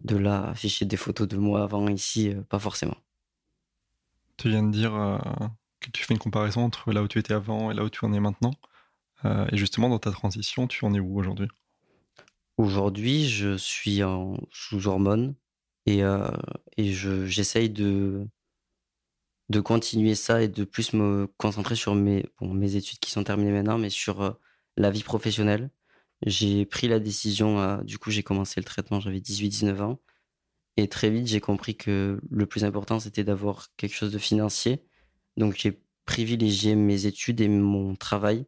[0.00, 2.96] De là, afficher des photos de moi avant ici, euh, pas forcément.
[4.38, 5.18] Tu viens de dire euh,
[5.80, 8.02] que tu fais une comparaison entre là où tu étais avant et là où tu
[8.06, 8.54] en es maintenant.
[9.24, 11.48] Et justement, dans ta transition, tu en es où aujourd'hui?
[12.58, 15.34] Aujourd'hui, je suis en, sous hormones
[15.86, 16.02] et,
[16.76, 18.28] et j'essaye de,
[19.52, 23.52] de continuer ça et de plus me concentrer sur mes, mes études qui sont terminées
[23.52, 24.32] maintenant, mais sur euh,
[24.76, 25.70] la vie professionnelle.
[26.24, 30.00] J'ai pris la décision, euh, du coup j'ai commencé le traitement, j'avais 18-19 ans.
[30.78, 34.82] Et très vite, j'ai compris que le plus important, c'était d'avoir quelque chose de financier.
[35.36, 38.46] Donc j'ai privilégié mes études et mon travail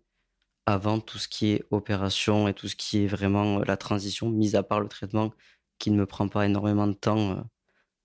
[0.66, 4.31] avant tout ce qui est opération et tout ce qui est vraiment euh, la transition,
[4.31, 5.33] mis à part le traitement
[5.79, 7.44] qui ne me prend pas énormément de temps.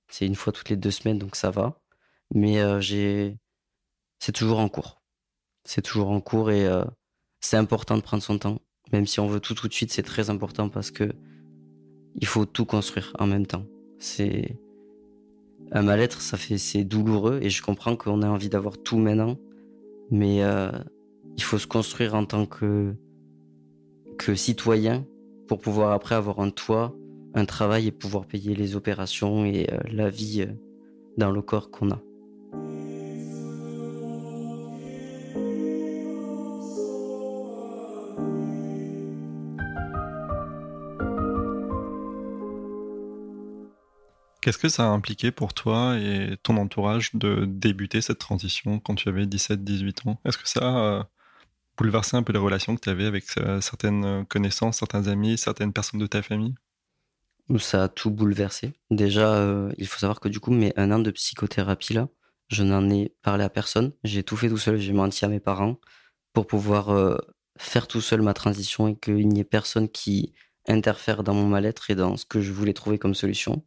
[0.10, 1.80] C'est une fois toutes les deux semaines, donc ça va
[2.34, 3.38] mais euh, j'ai
[4.20, 5.02] c'est toujours en cours.
[5.66, 6.84] C'est toujours en cours et euh,
[7.42, 8.60] c'est important de prendre son temps.
[8.92, 11.14] Même si on veut tout tout de suite, c'est très important parce que
[12.16, 13.66] il faut tout construire en même temps.
[14.00, 14.58] C'est
[15.72, 19.38] un mal-être, ça fait c'est douloureux et je comprends qu'on a envie d'avoir tout maintenant,
[20.12, 20.72] mais euh,
[21.40, 22.94] il faut se construire en tant que
[24.18, 25.06] que citoyen
[25.48, 26.94] pour pouvoir après avoir un toit,
[27.34, 30.46] un travail et pouvoir payer les opérations et la vie
[31.16, 32.02] dans le corps qu'on a.
[44.42, 48.96] Qu'est-ce que ça a impliqué pour toi et ton entourage de débuter cette transition quand
[48.96, 50.20] tu avais 17-18 ans?
[50.26, 51.08] Est-ce que ça
[51.80, 55.72] bouleversé un peu les relations que tu avais avec euh, certaines connaissances, certains amis, certaines
[55.72, 56.56] personnes de ta famille?
[57.58, 58.74] Ça a tout bouleversé.
[58.92, 62.10] Déjà, euh, il faut savoir que du coup, mes un an de psychothérapie là,
[62.50, 63.94] je n'en ai parlé à personne.
[64.04, 65.80] J'ai tout fait tout seul, j'ai menti à mes parents
[66.34, 67.18] pour pouvoir euh,
[67.58, 70.34] faire tout seul ma transition et qu'il n'y ait personne qui
[70.68, 73.66] interfère dans mon mal-être et dans ce que je voulais trouver comme solution.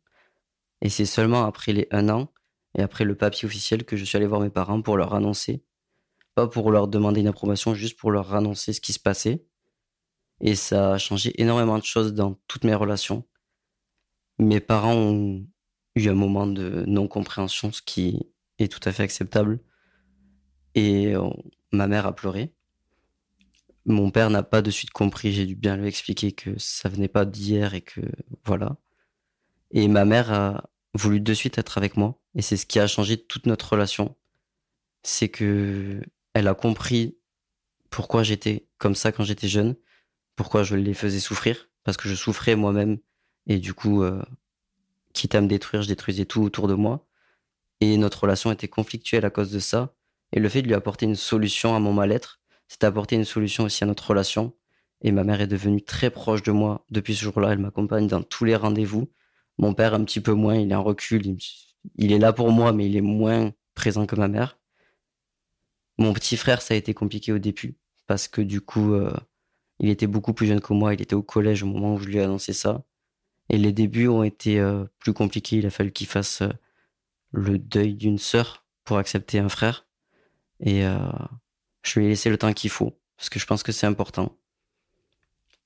[0.80, 2.32] Et c'est seulement après les un an
[2.76, 5.64] et après le papier officiel que je suis allé voir mes parents pour leur annoncer.
[6.34, 9.44] Pas pour leur demander une approbation, juste pour leur annoncer ce qui se passait.
[10.40, 13.26] Et ça a changé énormément de choses dans toutes mes relations.
[14.38, 15.46] Mes parents ont
[15.94, 18.18] eu un moment de non-compréhension, ce qui
[18.58, 19.60] est tout à fait acceptable.
[20.74, 21.14] Et
[21.70, 22.54] ma mère a pleuré.
[23.84, 27.08] Mon père n'a pas de suite compris, j'ai dû bien lui expliquer que ça venait
[27.08, 28.00] pas d'hier et que
[28.44, 28.76] voilà.
[29.72, 32.18] Et ma mère a, voulu de suite être avec moi.
[32.34, 34.16] Et c'est ce qui a changé toute notre relation.
[35.02, 36.02] C'est que
[36.34, 37.16] elle a compris
[37.90, 39.76] pourquoi j'étais comme ça quand j'étais jeune,
[40.36, 42.98] pourquoi je les faisais souffrir, parce que je souffrais moi-même.
[43.46, 44.22] Et du coup, euh,
[45.12, 47.06] quitte à me détruire, je détruisais tout autour de moi.
[47.80, 49.94] Et notre relation était conflictuelle à cause de ça.
[50.32, 53.64] Et le fait de lui apporter une solution à mon mal-être, c'est apporter une solution
[53.64, 54.54] aussi à notre relation.
[55.02, 57.52] Et ma mère est devenue très proche de moi depuis ce jour-là.
[57.52, 59.10] Elle m'accompagne dans tous les rendez-vous.
[59.58, 61.36] Mon père, un petit peu moins, il est en recul.
[61.96, 64.58] Il, est là pour moi, mais il est moins présent que ma mère.
[65.98, 67.76] Mon petit frère, ça a été compliqué au début,
[68.06, 69.12] parce que du coup, euh,
[69.78, 70.94] il était beaucoup plus jeune que moi.
[70.94, 72.84] Il était au collège au moment où je lui ai annoncé ça.
[73.48, 75.56] Et les débuts ont été euh, plus compliqués.
[75.56, 76.52] Il a fallu qu'il fasse euh,
[77.32, 79.86] le deuil d'une sœur pour accepter un frère.
[80.60, 80.82] Et
[81.82, 84.36] je lui ai laissé le temps qu'il faut, parce que je pense que c'est important.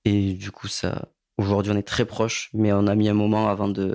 [0.07, 3.49] Et du coup, ça, Aujourd'hui, on est très proches, mais on a mis un moment
[3.49, 3.95] avant de,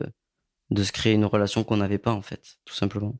[0.69, 3.15] de se créer une relation qu'on n'avait pas, en fait, tout simplement.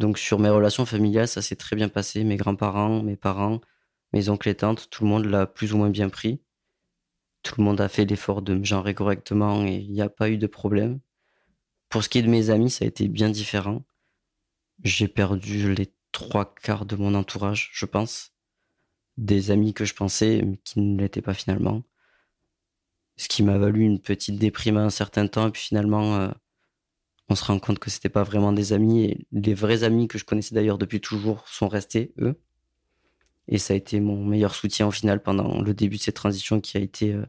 [0.00, 2.24] Donc, sur mes relations familiales, ça s'est très bien passé.
[2.24, 3.60] Mes grands-parents, mes parents,
[4.14, 6.40] mes oncles et tantes, tout le monde l'a plus ou moins bien pris.
[7.42, 10.30] Tout le monde a fait l'effort de me genrer correctement et il n'y a pas
[10.30, 11.00] eu de problème.
[11.90, 13.84] Pour ce qui est de mes amis, ça a été bien différent.
[14.84, 18.32] J'ai perdu les trois quarts de mon entourage, je pense.
[19.18, 21.82] Des amis que je pensais, mais qui ne l'étaient pas finalement.
[23.16, 25.48] ce qui m'a valu une petite déprime à un certain temps.
[25.48, 26.30] Et puis finalement, euh,
[27.30, 29.04] on se rend compte que c'était pas vraiment des amis.
[29.04, 32.38] Et les vrais amis que je connaissais d'ailleurs depuis toujours sont restés, eux.
[33.46, 36.60] Et ça a été mon meilleur soutien au final pendant le début de cette transition
[36.60, 37.24] qui a été euh,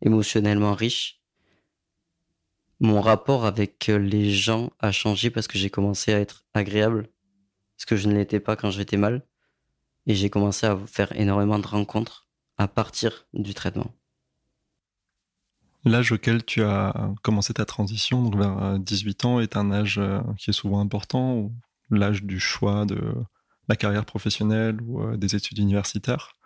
[0.00, 1.20] émotionnellement riche.
[2.80, 7.08] Mon rapport avec euh, les gens a changé parce que j'ai commencé à être agréable,
[7.76, 9.22] ce que je ne l'étais pas quand j'étais mal.
[10.06, 13.92] Et j'ai commencé à faire énormément de rencontres à partir du traitement.
[15.84, 19.98] L'âge auquel tu as commencé ta transition, donc vers 18 euh, ans, est un âge
[19.98, 21.50] euh, qui est souvent important,
[21.90, 23.14] l'âge du choix de
[23.68, 26.36] la carrière professionnelle ou euh, des études universitaires.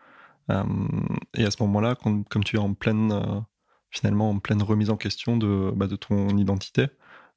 [1.34, 3.12] et à ce moment-là, comme tu es en pleine,
[3.90, 6.86] finalement, en pleine remise en question de, bah, de ton identité,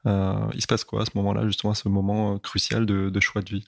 [0.05, 3.49] il se passe quoi à ce moment-là, justement, à ce moment crucial de, choix de
[3.49, 3.65] vie?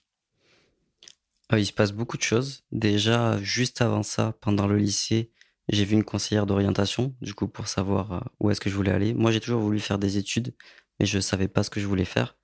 [1.57, 2.63] Il se passe beaucoup de choses.
[2.71, 5.31] Déjà, juste avant ça, pendant le lycée,
[5.69, 8.91] j'ai vu une conseillère d'orientation, du coup, pour savoir euh, où est-ce que je voulais
[8.91, 9.13] aller.
[9.13, 10.54] Moi, j'ai toujours voulu faire des études,
[11.00, 12.38] mais je savais pas ce que je voulais faire.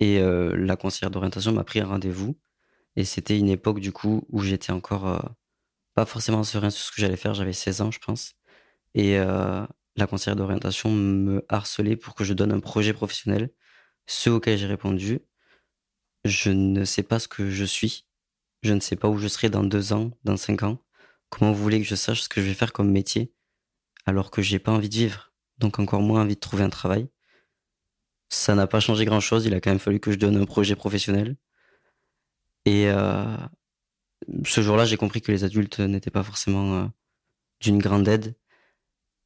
[0.00, 2.38] Et euh, la conseillère d'orientation m'a pris un rendez-vous.
[2.96, 5.18] Et c'était une époque, du coup, où j'étais encore euh,
[5.94, 7.34] pas forcément serein sur ce que j'allais faire.
[7.34, 8.34] J'avais 16 ans, je pense.
[8.94, 13.50] Et la conseillère d'orientation me harcelait pour que je donne un projet professionnel.
[14.06, 15.20] Ce auquel j'ai répondu,
[16.24, 18.06] je ne sais pas ce que je suis.
[18.62, 20.78] Je ne sais pas où je serai dans deux ans, dans cinq ans.
[21.30, 23.32] Comment vous voulez que je sache ce que je vais faire comme métier
[24.06, 27.08] alors que j'ai pas envie de vivre, donc encore moins envie de trouver un travail
[28.28, 30.44] Ça n'a pas changé grand chose, il a quand même fallu que je donne un
[30.44, 31.36] projet professionnel.
[32.64, 33.36] Et euh,
[34.44, 36.86] ce jour-là, j'ai compris que les adultes n'étaient pas forcément euh,
[37.60, 38.36] d'une grande aide.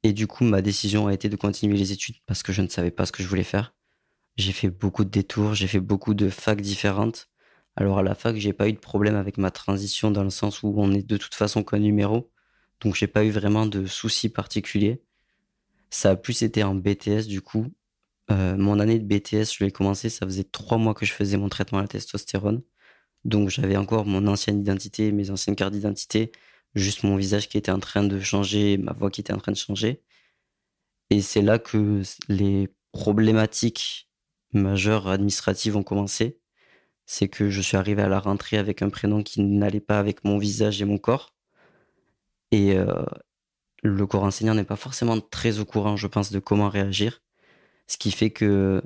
[0.03, 2.69] Et du coup, ma décision a été de continuer les études parce que je ne
[2.69, 3.75] savais pas ce que je voulais faire.
[4.37, 7.29] J'ai fait beaucoup de détours, j'ai fait beaucoup de facs différentes.
[7.77, 10.63] Alors à la fac, j'ai pas eu de problème avec ma transition dans le sens
[10.63, 12.31] où on est de toute façon qu'un numéro.
[12.81, 15.03] Donc j'ai pas eu vraiment de soucis particuliers.
[15.91, 17.67] Ça a plus été en BTS du coup.
[18.31, 21.37] Euh, mon année de BTS, je l'ai commencé, ça faisait trois mois que je faisais
[21.37, 22.63] mon traitement à la testostérone.
[23.25, 26.33] Donc j'avais encore mon ancienne identité, mes anciennes cartes d'identité,
[26.75, 29.53] juste mon visage qui était en train de changer, ma voix qui était en train
[29.53, 30.03] de changer.
[31.11, 34.11] Et c'est là que les problématiques
[34.53, 36.40] majeures administratives ont commencé
[37.11, 40.23] c'est que je suis arrivé à la rentrée avec un prénom qui n'allait pas avec
[40.23, 41.35] mon visage et mon corps.
[42.53, 43.05] Et euh,
[43.83, 47.21] le corps enseignant n'est pas forcément très au courant, je pense, de comment réagir.
[47.89, 48.81] Ce qui fait que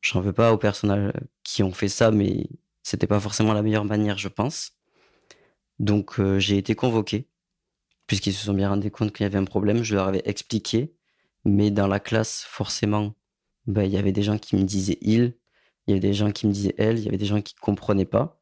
[0.00, 1.12] j'en veux pas aux personnes
[1.44, 2.48] qui ont fait ça, mais
[2.82, 4.72] c'était pas forcément la meilleure manière, je pense.
[5.78, 7.28] Donc euh, j'ai été convoqué,
[8.08, 9.84] puisqu'ils se sont bien rendus compte qu'il y avait un problème.
[9.84, 10.92] Je leur avais expliqué,
[11.44, 13.14] mais dans la classe, forcément,
[13.68, 15.37] bah, il y avait des gens qui me disaient il,
[15.88, 17.54] il y avait des gens qui me disaient elle, il y avait des gens qui
[17.54, 18.38] comprenaient pas.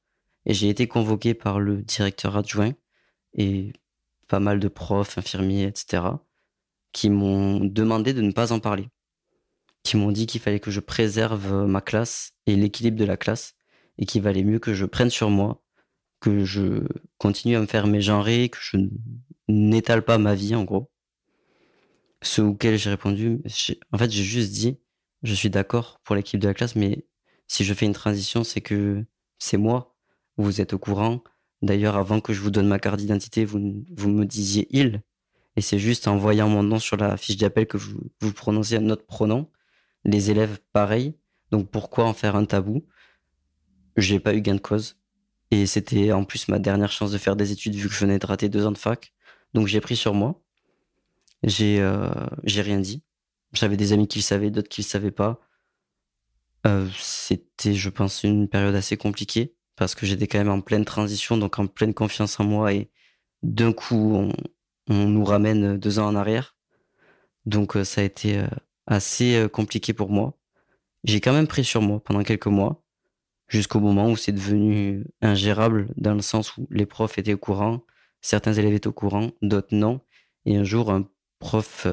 [0.47, 2.75] Et j'ai été convoqué par le directeur adjoint
[3.35, 3.73] et
[4.27, 6.03] pas mal de profs, infirmiers, etc.,
[6.93, 8.89] qui m'ont demandé de ne pas en parler.
[9.85, 13.55] Qui m'ont dit qu'il fallait que je préserve ma classe et l'équilibre de la classe
[13.99, 15.63] et qu'il valait mieux que je prenne sur moi,
[16.19, 16.85] que je
[17.19, 18.79] continue à me faire mégenrer, que je
[19.47, 20.91] n'étale pas ma vie en gros.
[22.23, 23.41] Ce auquel j'ai répondu,
[23.93, 24.79] en fait j'ai juste dit,
[25.23, 27.07] je suis d'accord pour l'équipe de la classe, mais
[27.47, 29.05] si je fais une transition, c'est que
[29.39, 29.95] c'est moi.
[30.37, 31.23] Vous êtes au courant.
[31.63, 35.03] D'ailleurs, avant que je vous donne ma carte d'identité, vous, vous me disiez il.
[35.57, 38.77] Et c'est juste en voyant mon nom sur la fiche d'appel que vous, vous prononcez
[38.77, 39.51] un autre pronom.
[40.05, 41.15] Les élèves, pareil.
[41.51, 42.85] Donc pourquoi en faire un tabou?
[43.97, 44.99] J'ai pas eu gain de cause.
[45.51, 48.19] Et c'était en plus ma dernière chance de faire des études vu que je venais
[48.19, 49.15] de rater deux ans de fac.
[49.55, 50.43] Donc j'ai pris sur moi.
[51.43, 52.11] J'ai euh,
[52.45, 53.03] rien dit.
[53.53, 55.41] J'avais des amis qui le savaient, d'autres qui le savaient pas.
[56.67, 60.85] Euh, c'était, je pense, une période assez compliquée parce que j'étais quand même en pleine
[60.85, 62.91] transition, donc en pleine confiance en moi et
[63.43, 64.33] d'un coup, on,
[64.89, 66.57] nous ramène deux ans en arrière.
[67.45, 68.47] Donc euh, ça a été euh,
[68.87, 70.37] assez compliqué pour moi.
[71.05, 72.83] J'ai quand même pris sur moi pendant quelques mois,
[73.49, 77.83] jusqu'au moment où c'est devenu ingérable dans le sens où les profs étaient au courant,
[78.21, 80.01] certains élèves étaient au courant, d'autres non.
[80.47, 81.09] Et un jour, un
[81.39, 81.87] prof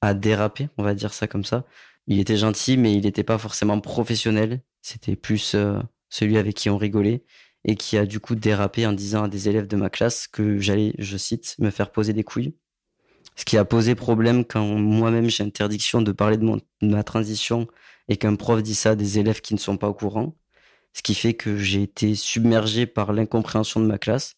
[0.00, 1.64] a dérapé, on va dire ça comme ça,
[2.06, 4.62] il était gentil, mais il n'était pas forcément professionnel.
[4.82, 5.78] C'était plus euh,
[6.08, 7.24] celui avec qui on rigolait
[7.64, 10.58] et qui a du coup dérapé en disant à des élèves de ma classe que
[10.60, 12.54] j'allais, je cite, me faire poser des couilles.
[13.34, 17.66] Ce qui a posé problème quand moi-même j'ai interdiction de parler de, ma transition
[18.08, 20.36] et qu'un prof dit ça à des élèves qui ne sont pas au courant.
[20.92, 24.36] Ce qui fait que j'ai été submergé par l'incompréhension de ma classe.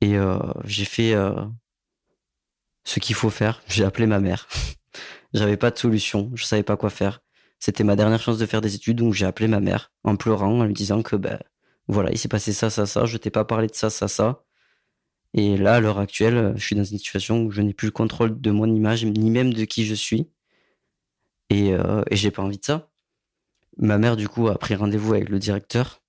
[0.00, 1.34] Et euh, j'ai fait euh,
[2.84, 3.62] ce qu'il faut faire.
[3.66, 4.48] J'ai appelé ma mère.
[5.34, 7.20] J'avais pas de solution, je savais pas quoi faire.
[7.60, 10.60] C'était ma dernière chance de faire des études, donc j'ai appelé ma mère en pleurant,
[10.60, 11.38] en lui disant que ben
[11.88, 14.44] voilà, il s'est passé ça, ça, ça, je t'ai pas parlé de ça, ça, ça.
[15.34, 17.92] Et là, à l'heure actuelle, je suis dans une situation où je n'ai plus le
[17.92, 20.30] contrôle de mon image, ni même de qui je suis.
[21.50, 22.90] Et, euh, et j'ai pas envie de ça.
[23.78, 26.02] Ma mère, du coup, a pris rendez-vous avec le directeur,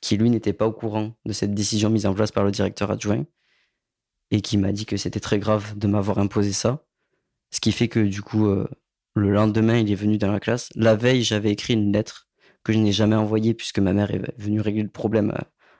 [0.00, 2.90] qui lui n'était pas au courant de cette décision mise en place par le directeur
[2.90, 3.24] adjoint,
[4.30, 6.84] et qui m'a dit que c'était très grave de m'avoir imposé ça.
[7.50, 8.68] Ce qui fait que, du coup, euh,
[9.14, 10.70] le lendemain, il est venu dans la classe.
[10.74, 12.28] La veille, j'avais écrit une lettre
[12.62, 15.32] que je n'ai jamais envoyée puisque ma mère est venue régler le problème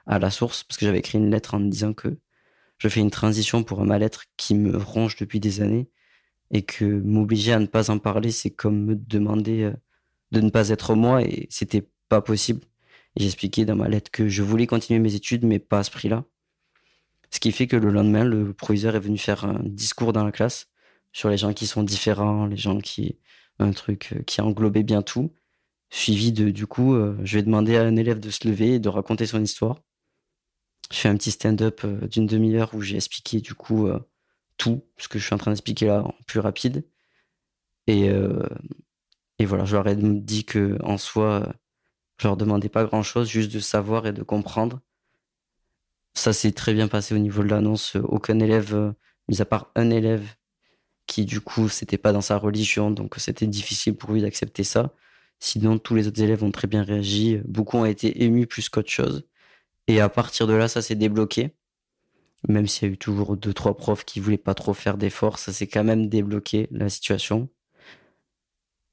[0.05, 2.17] à, la source, parce que j'avais écrit une lettre en me disant que
[2.77, 5.89] je fais une transition pour un mal-être qui me ronge depuis des années
[6.51, 9.73] et que m'obliger à ne pas en parler, c'est comme me demander euh,
[10.31, 12.61] de ne pas être moi et c'était pas possible.
[13.17, 16.23] J'expliquais dans ma lettre que je voulais continuer mes études, mais pas à ce prix-là.
[17.31, 20.31] Ce qui fait que le lendemain, le proviseur est venu faire un discours dans la
[20.31, 20.69] classe
[21.17, 23.17] sur les gens qui sont différents, les gens qui,
[23.57, 25.33] un truc euh, qui a englobé bien tout.
[25.89, 28.79] Suivi de, du coup, euh, je vais demander à un élève de se lever et
[28.79, 29.81] de raconter son histoire.
[30.91, 33.89] Je fais un petit stand-up d'une demi-heure où j'ai expliqué, du coup,
[34.57, 36.85] tout ce que je suis en train d'expliquer là plus rapide.
[37.87, 38.43] Et, euh,
[39.43, 41.51] voilà, je leur ai dit que en soi,
[42.19, 44.81] je leur demandais pas grand chose, juste de savoir et de comprendre.
[46.13, 47.95] Ça s'est très bien passé au niveau de l'annonce.
[47.95, 48.93] Aucun élève,
[49.29, 50.23] mis à part un élève
[51.07, 54.93] qui du coup c'était pas dans sa religion, donc c'était difficile pour lui d'accepter ça.
[55.39, 57.39] Sinon, tous les autres élèves ont très bien réagi.
[57.45, 59.27] Beaucoup ont été émus plus qu'autre chose.
[59.87, 61.53] Et à partir de là, ça s'est débloqué
[62.47, 65.39] même s'il y a eu toujours deux, trois profs qui voulaient pas trop faire d'efforts,
[65.39, 67.49] ça s'est quand même débloqué la situation.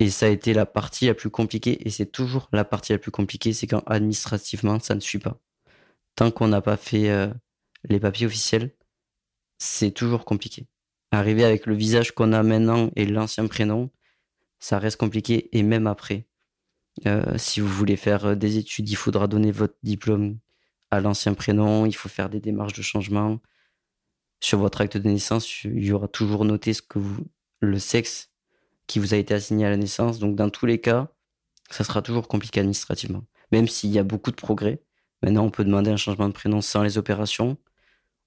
[0.01, 2.99] Et ça a été la partie la plus compliquée, et c'est toujours la partie la
[2.99, 5.41] plus compliquée, c'est quand administrativement ça ne suit pas.
[6.17, 7.33] Tant qu'on n'a pas fait euh,
[7.85, 8.75] les papiers officiels,
[9.59, 10.67] c'est toujours compliqué.
[11.15, 13.89] Arriver avec le visage qu'on a maintenant et l'ancien prénom,
[14.59, 16.27] ça reste compliqué, et même après.
[17.07, 20.39] Euh, si vous voulez faire euh, des études, il faudra donner votre diplôme
[20.91, 23.41] à l'ancien prénom, il faut faire des démarches de changement.
[24.41, 26.99] Sur votre acte de naissance, il y aura toujours noté ce que
[27.61, 28.31] le sexe
[28.89, 30.19] qui vous a été assigné à la naissance.
[30.19, 31.13] Donc, dans tous les cas,
[31.71, 33.25] ça sera toujours compliqué administrativement.
[33.53, 34.83] Même s'il y a beaucoup de progrès.
[35.23, 37.57] Maintenant, on peut demander un changement de prénom sans les opérations.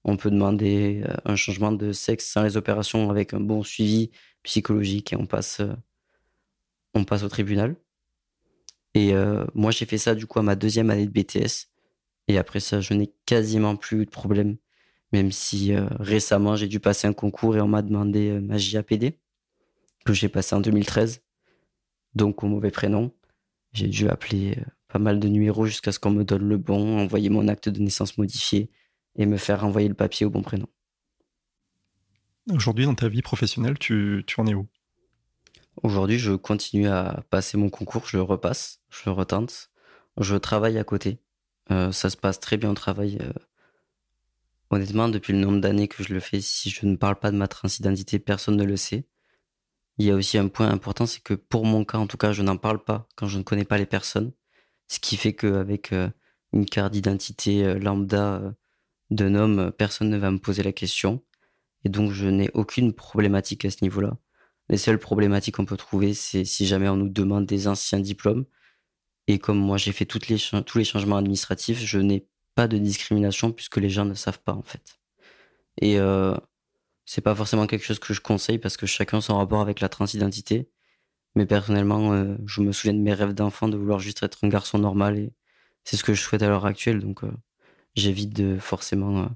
[0.04, 4.10] On peut demander euh, un changement de sexe sans les opérations avec un bon suivi
[4.42, 5.74] psychologique et on passe, euh,
[6.94, 7.76] on passe au tribunal.
[8.94, 11.68] Et euh, moi, j'ai fait ça du coup à ma deuxième année de BTS.
[12.28, 14.56] Et après ça, je n'ai quasiment plus de problème.
[15.12, 19.18] Même si récemment, j'ai dû passer un concours et on m'a demandé ma JAPD,
[20.04, 21.22] que j'ai passé en 2013.
[22.14, 23.10] Donc, au mauvais prénom.
[23.72, 27.30] J'ai dû appeler pas mal de numéros jusqu'à ce qu'on me donne le bon, envoyer
[27.30, 28.70] mon acte de naissance modifié
[29.16, 30.68] et me faire envoyer le papier au bon prénom.
[32.50, 34.66] Aujourd'hui, dans ta vie professionnelle, tu, tu en es où?
[35.82, 39.70] Aujourd'hui, je continue à passer mon concours, je le repasse, je le retente.
[40.18, 41.20] Je travaille à côté.
[41.70, 43.18] Euh, ça se passe très bien au travail.
[43.20, 43.32] Euh.
[44.70, 47.36] Honnêtement, depuis le nombre d'années que je le fais, si je ne parle pas de
[47.36, 49.06] ma transidentité, personne ne le sait.
[49.98, 52.32] Il y a aussi un point important, c'est que pour mon cas, en tout cas,
[52.32, 54.32] je n'en parle pas quand je ne connais pas les personnes.
[54.88, 56.08] Ce qui fait qu'avec euh,
[56.52, 58.54] une carte d'identité lambda
[59.10, 61.22] d'un homme, personne ne va me poser la question.
[61.84, 64.16] Et donc, je n'ai aucune problématique à ce niveau-là.
[64.68, 68.44] Les seules problématiques qu'on peut trouver, c'est si jamais on nous demande des anciens diplômes.
[69.26, 73.76] Et comme moi, j'ai fait tous les changements administratifs, je n'ai pas de discrimination puisque
[73.76, 74.98] les gens ne savent pas, en fait.
[75.80, 76.34] Et euh,
[77.06, 79.88] c'est pas forcément quelque chose que je conseille parce que chacun son rapport avec la
[79.88, 80.70] transidentité.
[81.34, 84.48] Mais personnellement, euh, je me souviens de mes rêves d'enfant de vouloir juste être un
[84.48, 85.32] garçon normal et
[85.84, 87.00] c'est ce que je souhaite à l'heure actuelle.
[87.00, 87.32] Donc, euh,
[87.98, 89.24] j'évite de forcément.
[89.24, 89.26] Euh,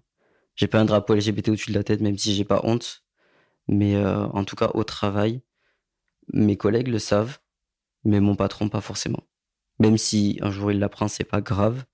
[0.54, 3.04] j'ai pas un drapeau LGBT au-dessus de la tête, même si j'ai pas honte.
[3.68, 5.40] Mais en tout cas, au travail,
[6.32, 7.38] mes collègues le savent,
[8.04, 9.22] mais mon patron pas forcément.
[9.78, 11.84] Même si un jour il l'apprend, c'est pas grave.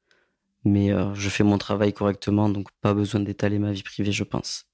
[0.65, 4.25] Mais euh, je fais mon travail correctement, donc pas besoin d'étaler ma vie privée, je
[4.25, 4.67] pense.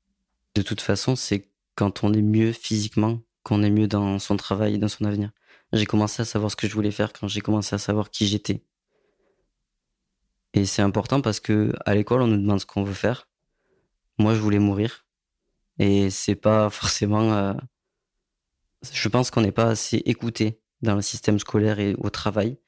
[0.54, 4.74] De toute façon, c'est quand on est mieux physiquement qu'on est mieux dans son travail
[4.74, 5.30] et dans son avenir.
[5.72, 8.26] J'ai commencé à savoir ce que je voulais faire quand j'ai commencé à savoir qui
[8.26, 8.62] j'étais.
[10.54, 13.28] Et c'est important parce que à l'école, on nous demande ce qu'on veut faire.
[14.18, 15.04] Moi, je voulais mourir.
[15.78, 17.32] Et c'est pas forcément.
[17.34, 17.54] Euh,
[18.92, 22.58] je pense qu'on n'est pas assez écouté dans le système scolaire et au travail.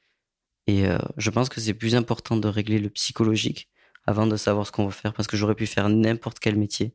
[0.67, 3.69] Et euh, je pense que c'est plus important de régler le psychologique
[4.05, 6.95] avant de savoir ce qu'on veut faire, parce que j'aurais pu faire n'importe quel métier.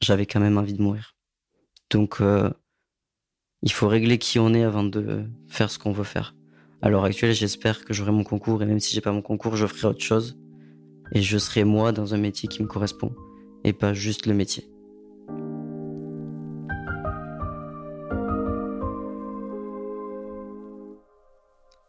[0.00, 1.16] J'avais quand même envie de mourir.
[1.90, 2.50] Donc, euh,
[3.62, 6.34] il faut régler qui on est avant de faire ce qu'on veut faire.
[6.84, 9.56] À l'heure actuelle, j'espère que j'aurai mon concours, et même si j'ai pas mon concours,
[9.56, 10.36] je ferai autre chose.
[11.12, 13.16] Et je serai moi dans un métier qui me correspond,
[13.64, 14.70] et pas juste le métier.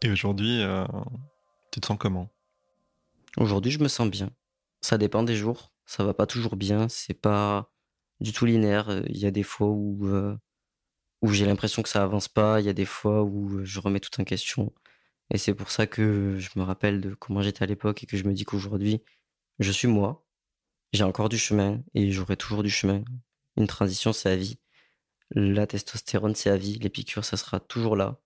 [0.00, 0.86] Et aujourd'hui, euh,
[1.70, 2.30] tu te sens comment?
[3.36, 4.30] Aujourd'hui, je me sens bien.
[4.80, 5.74] Ça dépend des jours.
[5.84, 7.70] ça va pas toujours bien, c'est pas
[8.20, 9.02] du tout linéaire.
[9.10, 10.08] Il y a des fois où,
[11.20, 14.00] où j'ai l'impression que ça avance pas, il y a des fois où je remets
[14.00, 14.72] tout en question.
[15.30, 18.16] Et c'est pour ça que je me rappelle de comment j'étais à l'époque et que
[18.16, 19.02] je me dis qu'aujourd'hui,
[19.58, 20.24] je suis moi.
[20.92, 23.04] J'ai encore du chemin et j'aurai toujours du chemin.
[23.56, 24.58] Une transition, c'est à vie.
[25.32, 26.78] La testostérone, c'est à vie.
[26.78, 28.20] Les piqûres, ça sera toujours là.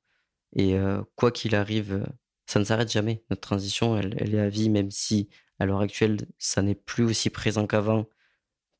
[0.56, 0.76] Et
[1.16, 2.04] quoi qu'il arrive,
[2.46, 3.24] ça ne s'arrête jamais.
[3.30, 5.28] Notre transition, elle, elle, est à vie, même si
[5.58, 8.06] à l'heure actuelle, ça n'est plus aussi présent qu'avant,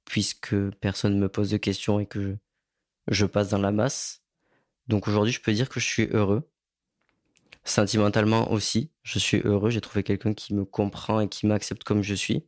[0.05, 2.37] puisque personne ne me pose de questions et que
[3.09, 4.23] je passe dans la masse.
[4.89, 6.51] Donc aujourd'hui, je peux dire que je suis heureux.
[7.65, 9.71] Sentimentalement aussi, je suis heureux.
[9.71, 12.47] J'ai trouvé quelqu'un qui me comprend et qui m'accepte comme je suis.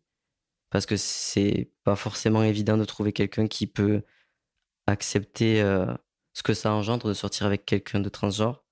[0.70, 4.02] Parce que c'est pas forcément évident de trouver quelqu'un qui peut
[4.86, 5.60] accepter
[6.32, 8.64] ce que ça engendre de sortir avec quelqu'un de transgenre.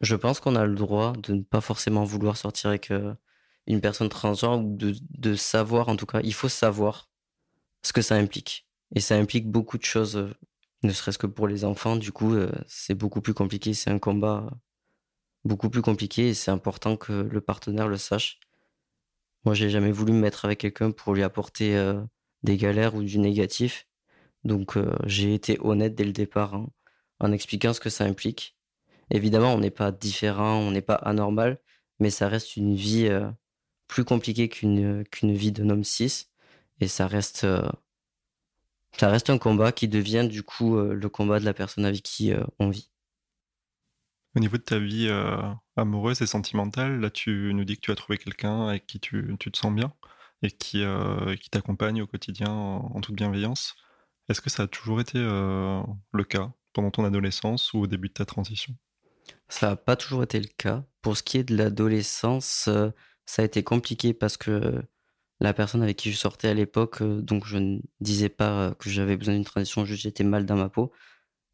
[0.00, 2.92] Je pense qu'on a le droit de ne pas forcément vouloir sortir avec
[3.66, 7.08] une personne transgenre ou de, de, savoir, en tout cas, il faut savoir
[7.82, 8.66] ce que ça implique.
[8.94, 10.28] Et ça implique beaucoup de choses,
[10.82, 11.96] ne serait-ce que pour les enfants.
[11.96, 12.34] Du coup,
[12.66, 13.74] c'est beaucoup plus compliqué.
[13.74, 14.50] C'est un combat
[15.46, 18.40] beaucoup plus compliqué et c'est important que le partenaire le sache.
[19.44, 21.80] Moi, j'ai jamais voulu me mettre avec quelqu'un pour lui apporter
[22.42, 23.86] des galères ou du négatif.
[24.44, 26.68] Donc, j'ai été honnête dès le départ hein,
[27.20, 28.56] en expliquant ce que ça implique.
[29.10, 31.60] Évidemment, on n'est pas différent, on n'est pas anormal,
[32.00, 33.30] mais ça reste une vie euh,
[33.88, 36.26] plus compliquée qu'une qu'une vie d'un homme cis.
[36.80, 37.68] Et ça reste, euh,
[38.98, 42.02] ça reste un combat qui devient du coup euh, le combat de la personne avec
[42.02, 42.90] qui on vit.
[44.36, 45.10] Au niveau de ta vie
[45.76, 49.34] amoureuse et sentimentale, là tu nous dis que tu as trouvé quelqu'un avec qui tu,
[49.38, 49.94] te sens bien
[50.42, 50.84] et qui,
[51.40, 53.74] qui t'accompagne au quotidien en, toute bienveillance.
[54.28, 58.12] Est-ce que ça a toujours été le cas pendant ton adolescence ou au début de
[58.12, 58.74] ta transition?
[59.48, 60.84] Ça n'a pas toujours été le cas.
[61.02, 62.90] Pour ce qui est de l'adolescence, euh,
[63.24, 64.82] ça a été compliqué parce que
[65.40, 68.90] la personne avec qui je sortais à l'époque, euh, donc je ne disais pas que
[68.90, 70.92] j'avais besoin d'une transition, juste j'étais mal dans ma peau.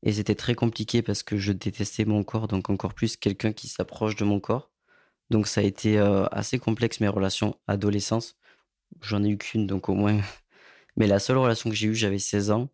[0.03, 3.69] Et c'était très compliqué parce que je détestais mon corps, donc encore plus quelqu'un qui
[3.69, 4.71] s'approche de mon corps.
[5.31, 8.37] Donc ça a été euh, assez complexe mes relations adolescence.
[9.01, 10.21] J'en ai eu qu'une, donc au moins.
[10.97, 12.69] Mais la seule relation que j'ai eue, j'avais 16 ans.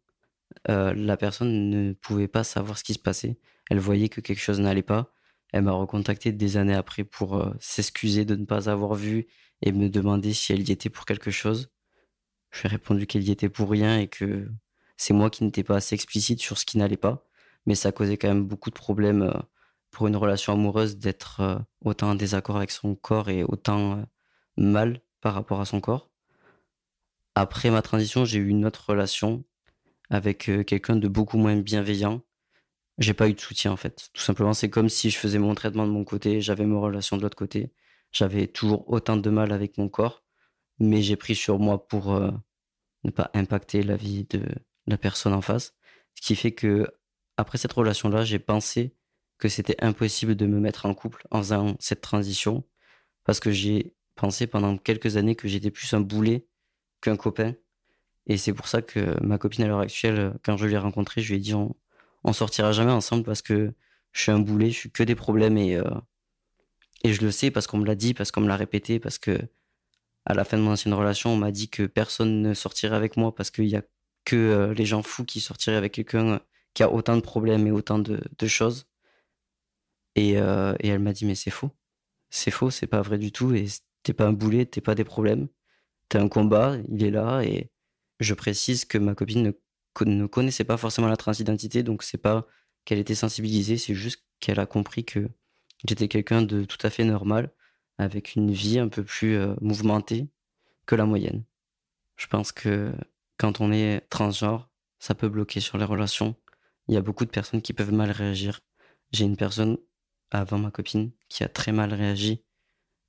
[0.67, 3.39] la personne ne pouvait pas savoir ce qui se passait.
[3.71, 5.13] Elle voyait que quelque chose n'allait pas.
[5.53, 9.27] Elle m'a recontacté des années après pour euh, s'excuser de ne pas avoir vu
[9.63, 11.71] et me demander si elle y était pour quelque chose.
[12.51, 14.49] Je lui ai répondu qu'elle y était pour rien et que
[14.99, 17.27] c'est moi qui n'étais pas assez explicite sur ce qui n'allait pas.
[17.67, 19.33] Mais ça causait quand même beaucoup de problèmes euh,
[19.91, 24.05] pour une relation amoureuse d'être euh, autant en désaccord avec son corps et autant
[24.57, 26.11] mal par rapport à son corps.
[27.35, 29.45] Après ma transition, j'ai eu une autre relation
[30.11, 32.23] avec quelqu'un de beaucoup moins bienveillant
[32.99, 34.11] j'ai pas eu de soutien en fait.
[34.13, 37.17] Tout simplement, c'est comme si je faisais mon traitement de mon côté, j'avais mes relations
[37.17, 37.73] de l'autre côté.
[38.13, 40.25] J'avais toujours autant de mal avec mon corps,
[40.81, 42.31] mais j'ai pris sur moi pour euh,
[43.05, 44.43] ne pas impacter la vie de
[44.89, 45.75] la personne en face.
[46.15, 46.89] Ce qui fait que
[47.37, 48.95] après cette relation-là, j'ai pensé
[49.39, 52.65] que c'était impossible de me mettre en couple en faisant cette transition,
[53.25, 56.49] parce que j'ai pensé pendant quelques années que j'étais plus un boulet
[57.01, 57.55] qu'un copain.
[58.27, 61.29] Et c'est pour ça que ma copine à l'heure actuelle, quand je l'ai rencontrée, je
[61.29, 63.73] lui ai dit on sortira jamais ensemble parce que
[64.13, 65.85] je suis un boulet, je suis que des problèmes et, euh,
[67.05, 69.19] et je le sais parce qu'on me l'a dit, parce qu'on me l'a répété, parce
[69.19, 69.39] que
[70.25, 73.17] à la fin de mon ancienne relation, on m'a dit que personne ne sortirait avec
[73.17, 73.83] moi parce qu'il y a
[74.29, 76.41] que euh, les gens fous qui sortiraient avec quelqu'un
[76.75, 78.87] qui a autant de problèmes et autant de, choses.
[80.17, 81.71] Et, euh, et elle m'a dit mais c'est faux,
[82.29, 83.67] c'est faux, c'est pas vrai du tout et
[84.03, 85.49] t'es pas un boulet, t'es pas des problèmes,
[86.11, 87.71] t'es un combat, il est là et
[88.21, 89.53] je précise que ma copine ne
[90.05, 92.47] ne connaissait pas forcément la transidentité, donc c'est pas
[92.85, 95.29] qu'elle était sensibilisée, c'est juste qu'elle a compris que
[95.89, 97.53] j'étais quelqu'un de tout à fait normal,
[97.99, 100.29] avec une vie un peu plus euh, mouvementée
[100.87, 101.43] que la moyenne.
[102.17, 102.93] Je pense que
[103.39, 104.69] quand on est transgenre,
[104.99, 106.35] ça peut bloquer sur les relations.
[106.89, 108.61] Il y a beaucoup de personnes qui peuvent mal réagir.
[109.13, 109.79] J'ai une personne
[110.31, 112.45] avant ma copine qui a très mal réagi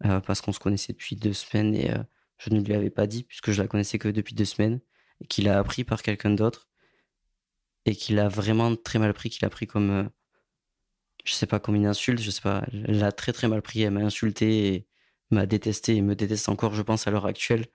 [0.06, 2.02] euh, parce qu'on se connaissait depuis deux semaines et euh,
[2.38, 4.80] je ne lui avais pas dit puisque je la connaissais que depuis deux semaines
[5.22, 6.70] et qu'il a appris par quelqu'un d'autre
[7.86, 10.04] et qu'il a vraiment très mal pris, qu'il a pris comme, euh,
[11.26, 13.82] je sais pas, comme une insulte, je sais pas, elle l'a très très mal pris,
[13.82, 14.88] elle m'a insulté et
[15.32, 17.68] m'a détesté et me déteste encore, je pense, à l'heure actuelle,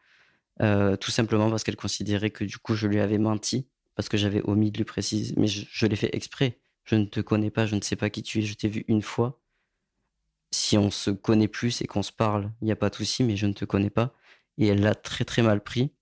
[0.62, 4.16] euh, tout simplement parce qu'elle considérait que du coup je lui avais menti, parce que
[4.16, 6.58] j'avais omis de lui préciser, mais je, l'ai fait exprès.
[6.84, 8.84] Je ne te connais pas, je ne sais pas qui tu es, je t'ai vu
[8.88, 9.40] une fois.
[10.52, 13.24] Si on se connaît plus et qu'on se parle, il n'y a pas de souci,
[13.24, 14.14] mais je ne te connais pas.
[14.58, 15.92] Et elle l'a très très mal pris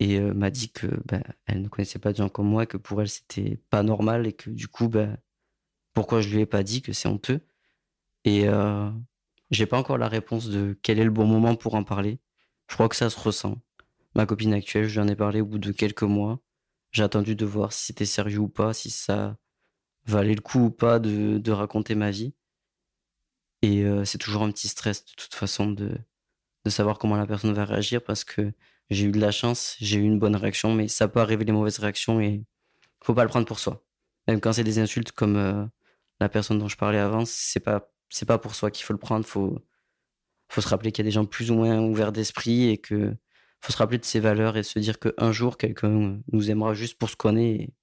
[0.00, 2.76] et euh, m'a dit que bah, elle ne connaissait pas de gens comme moi, que
[2.76, 5.08] pour elle c'était pas normal et que du coup, bah,
[5.94, 7.40] pourquoi je lui ai pas dit que c'est honteux?
[8.24, 8.90] Et euh,
[9.50, 12.20] j'ai pas encore la réponse de quel est le bon moment pour en parler.
[12.68, 13.58] Je crois que ça se ressent.
[14.14, 16.40] ma copine actuelle, je lui en ai parlé au bout de quelques mois.
[16.92, 19.36] J'ai attendu de voir si c'était sérieux ou pas, si ça
[20.06, 22.34] valait le coup ou pas de, de raconter ma vie.
[23.62, 25.98] Et euh, c'est toujours un petit stress de toute façon de,
[26.64, 28.52] de savoir comment la personne va réagir parce que
[28.90, 31.52] j'ai eu de la chance, j'ai eu une bonne réaction, mais ça peut arriver les
[31.52, 32.44] mauvaises réactions et
[33.02, 33.84] faut pas le prendre pour soi.
[34.28, 35.64] Même quand c'est des insultes comme euh,
[36.20, 38.98] la personne dont je parlais avant, c'est pas c'est pas pour soi qu'il faut le
[38.98, 39.26] prendre.
[39.26, 39.58] Faut
[40.48, 43.14] faut se rappeler qu'il y a des gens plus ou moins ouverts d'esprit et que
[43.60, 46.98] faut se rappeler de ses valeurs et se dire qu'un jour quelqu'un nous aimera juste
[46.98, 47.74] pour ce qu'on est et,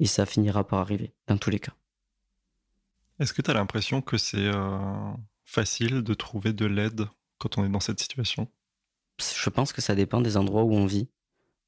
[0.00, 1.72] et, ça finira par arriver dans tous les cas.
[3.18, 5.12] Est-ce que tu as l'impression que c'est euh,
[5.44, 7.06] facile de trouver de l'aide
[7.38, 8.48] quand on est dans cette situation?
[9.18, 11.08] Je pense que ça dépend des endroits où on vit.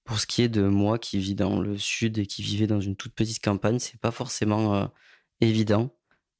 [0.04, 2.80] Pour ce qui est de moi qui vis dans le sud et qui vivait dans
[2.80, 4.86] une toute petite campagne, c'est pas forcément euh,
[5.40, 5.94] évident.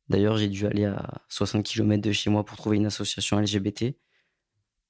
[0.09, 3.97] D'ailleurs, j'ai dû aller à 60 km de chez moi pour trouver une association LGBT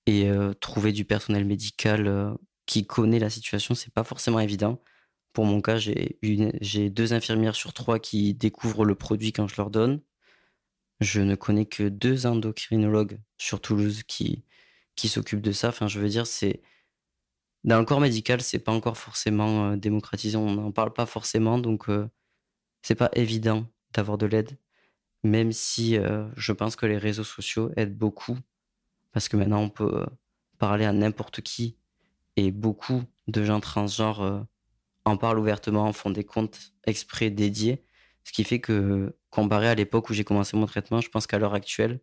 [0.07, 2.35] et euh, trouver du personnel médical euh,
[2.67, 4.83] qui connaît la situation, c'est pas forcément évident.
[5.33, 9.71] Pour mon cas, j'ai deux infirmières sur trois qui découvrent le produit quand je leur
[9.71, 10.01] donne.
[11.01, 14.45] Je ne connais que deux endocrinologues sur Toulouse qui
[14.97, 15.73] s'occupent de ça.
[15.89, 16.63] Je veux dire, c'est
[17.65, 20.37] dans le corps médical, c'est pas encore forcément euh, démocratisé.
[20.37, 21.87] On n'en parle pas forcément, donc
[22.83, 24.57] c'est pas évident d'avoir de l'aide
[25.25, 28.39] même si euh, je pense que les réseaux sociaux aident beaucoup,
[29.11, 30.07] parce que maintenant on peut euh,
[30.59, 31.79] parler à n'importe qui,
[32.37, 34.41] et beaucoup de gens transgenres euh,
[35.07, 37.85] en parlent ouvertement, font des comptes exprès dédiés,
[38.25, 41.39] ce qui fait que comparé à l'époque où j'ai commencé mon traitement, je pense qu'à
[41.39, 42.01] l'heure actuelle,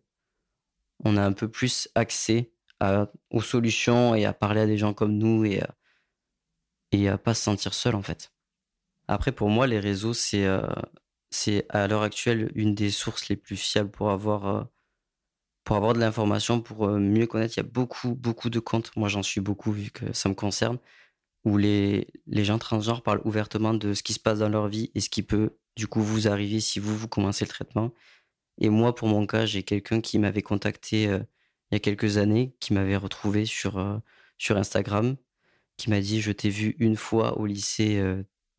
[1.04, 2.52] on a un peu plus accès
[3.30, 5.62] aux solutions et à parler à des gens comme nous et,
[6.90, 8.32] et à pas se sentir seul en fait.
[9.08, 10.46] Après, pour moi, les réseaux, c'est
[11.34, 14.64] c'est à l'heure actuelle une des sources les plus fiables pour avoir, euh,
[15.64, 17.54] pour avoir de l'information, pour euh, mieux connaître.
[17.56, 20.34] Il y a beaucoup, beaucoup de comptes, moi j'en suis beaucoup vu que ça me
[20.34, 20.78] concerne,
[21.44, 24.90] où les, les gens transgenres parlent ouvertement de ce qui se passe dans leur vie
[24.94, 27.92] et ce qui peut du coup vous arriver si vous, vous commencez le traitement.
[28.58, 31.20] Et moi, pour mon cas, j'ai quelqu'un qui m'avait contacté euh,
[31.70, 34.02] il y a quelques années, qui m'avait retrouvé sur,
[34.38, 35.16] sur Instagram,
[35.78, 37.98] qui m'a dit, je t'ai vu une fois au lycée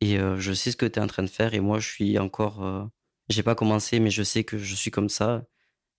[0.04, 2.18] et je sais ce que tu es en train de faire et moi je suis
[2.18, 2.90] encore
[3.30, 5.46] j'ai pas commencé mais je sais que je suis comme ça.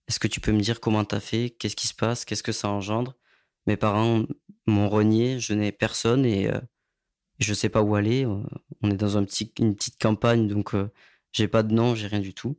[0.06, 1.50] Est-ce que tu peux me dire comment tu as fait?
[1.50, 2.24] Qu'est-ce qui se passe?
[2.24, 3.16] Qu'est-ce que ça engendre?
[3.66, 4.24] Mes parents
[4.66, 6.48] m'ont renié, je n'ai personne et
[7.40, 8.26] je sais pas où aller.
[8.26, 10.74] On est dans une petite campagne donc
[11.32, 12.58] j'ai pas de nom, j'ai rien du tout.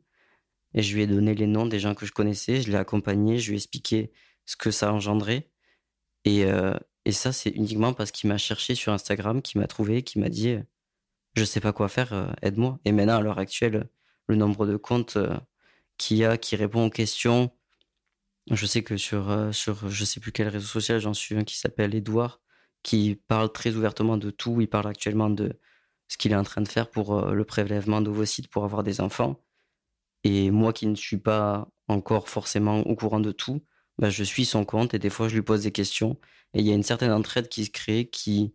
[0.74, 3.38] Et je lui ai donné les noms des gens que je connaissais, je l'ai accompagné,
[3.38, 4.12] je lui ai expliqué
[4.44, 5.48] ce que ça engendrait.
[6.26, 6.44] Et
[7.10, 10.58] ça, c'est uniquement parce qu'il m'a cherché sur Instagram, qu'il m'a trouvé, qu'il m'a dit
[11.34, 12.78] je sais pas quoi faire, euh, aide-moi.
[12.84, 13.88] Et maintenant, à l'heure actuelle,
[14.28, 15.36] le nombre de comptes euh,
[15.98, 17.50] qu'il y a qui répond aux questions,
[18.50, 21.44] je sais que sur, euh, sur je sais plus quel réseau social, j'en suis un
[21.44, 22.40] qui s'appelle Edouard,
[22.82, 24.60] qui parle très ouvertement de tout.
[24.60, 25.58] Il parle actuellement de
[26.08, 29.42] ce qu'il est en train de faire pour le prélèvement d'ovocytes pour avoir des enfants.
[30.24, 33.62] Et moi qui ne suis pas encore forcément au courant de tout,
[33.98, 36.18] bah, je suis son compte et des fois je lui pose des questions.
[36.54, 38.54] Et il y a une certaine entraide qui se crée qui,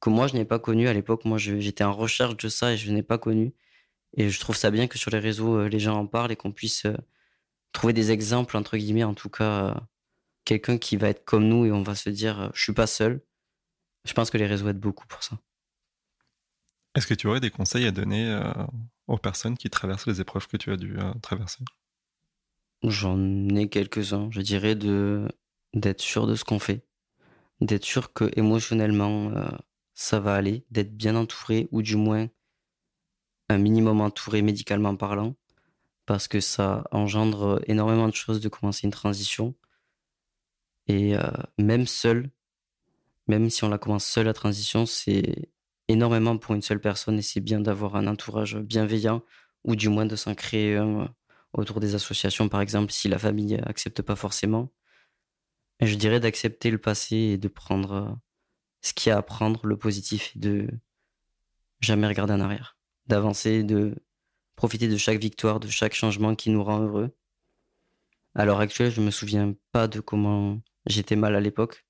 [0.00, 1.24] que moi je n'ai pas connu à l'époque.
[1.24, 3.54] Moi j'étais en recherche de ça et je n'ai pas connu.
[4.16, 6.36] Et je trouve ça bien que sur les réseaux euh, les gens en parlent et
[6.36, 6.96] qu'on puisse euh,
[7.72, 9.74] trouver des exemples entre guillemets en tout cas euh,
[10.44, 13.22] quelqu'un qui va être comme nous et on va se dire je suis pas seul.
[14.04, 15.38] Je pense que les réseaux aident beaucoup pour ça.
[16.94, 18.36] Est-ce que tu aurais des conseils à donner
[19.06, 21.62] aux personnes qui traversent les épreuves que tu as dû traverser?
[22.82, 24.28] J'en ai quelques-uns.
[24.32, 25.28] Je dirais de
[25.74, 26.84] d'être sûr de ce qu'on fait,
[27.60, 29.30] d'être sûr que émotionnellement
[30.00, 32.30] ça va aller, d'être bien entouré ou du moins
[33.50, 35.36] un minimum entouré médicalement parlant,
[36.06, 39.54] parce que ça engendre énormément de choses de commencer une transition.
[40.86, 41.20] Et euh,
[41.58, 42.30] même seul,
[43.28, 45.50] même si on la commence seul la transition, c'est
[45.88, 49.22] énormément pour une seule personne et c'est bien d'avoir un entourage bienveillant
[49.64, 51.08] ou du moins de s'en créer un euh,
[51.52, 54.72] autour des associations, par exemple, si la famille accepte pas forcément.
[55.80, 58.14] Je dirais d'accepter le passé et de prendre euh,
[58.82, 60.68] ce qu'il y a à prendre, le positif, et de
[61.80, 63.94] jamais regarder en arrière, d'avancer, de
[64.56, 67.16] profiter de chaque victoire, de chaque changement qui nous rend heureux.
[68.34, 71.86] À l'heure actuelle, je me souviens pas de comment j'étais mal à l'époque,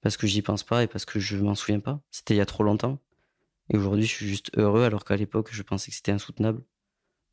[0.00, 2.00] parce que j'y pense pas et parce que je m'en souviens pas.
[2.10, 2.98] C'était il y a trop longtemps.
[3.68, 6.62] Et aujourd'hui, je suis juste heureux, alors qu'à l'époque, je pensais que c'était insoutenable.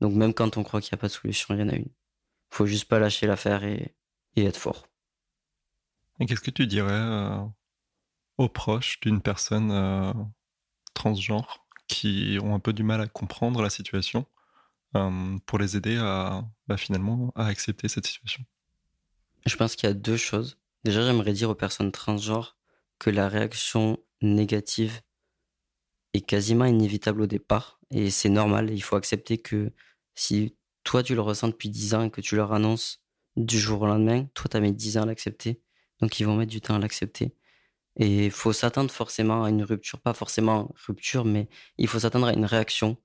[0.01, 1.75] Donc même quand on croit qu'il n'y a pas de solution, il y en a
[1.75, 1.89] une.
[2.49, 3.95] Faut juste pas lâcher l'affaire et,
[4.35, 4.87] être fort.
[6.19, 7.43] Et qu'est-ce que tu dirais euh,
[8.37, 10.13] aux proches d'une personne euh,
[10.93, 14.25] transgenre qui ont un peu du mal à comprendre la situation
[14.95, 18.43] euh, pour les aider à bah, finalement à accepter cette situation
[19.45, 20.57] Je pense qu'il y a deux choses.
[20.83, 22.57] Déjà, j'aimerais dire aux personnes transgenres
[22.99, 25.01] que la réaction négative
[26.13, 28.71] est quasiment inévitable au départ et c'est normal.
[28.71, 29.71] Il faut accepter que
[30.15, 33.01] si toi tu le ressens depuis 10 ans et que tu leur annonces
[33.35, 35.61] du jour au lendemain, toi tu as mis 10 ans à l'accepter,
[35.99, 37.35] donc ils vont mettre du temps à l'accepter.
[37.97, 42.27] Et il faut s'attendre forcément à une rupture, pas forcément rupture, mais il faut s'attendre
[42.27, 42.97] à une réaction.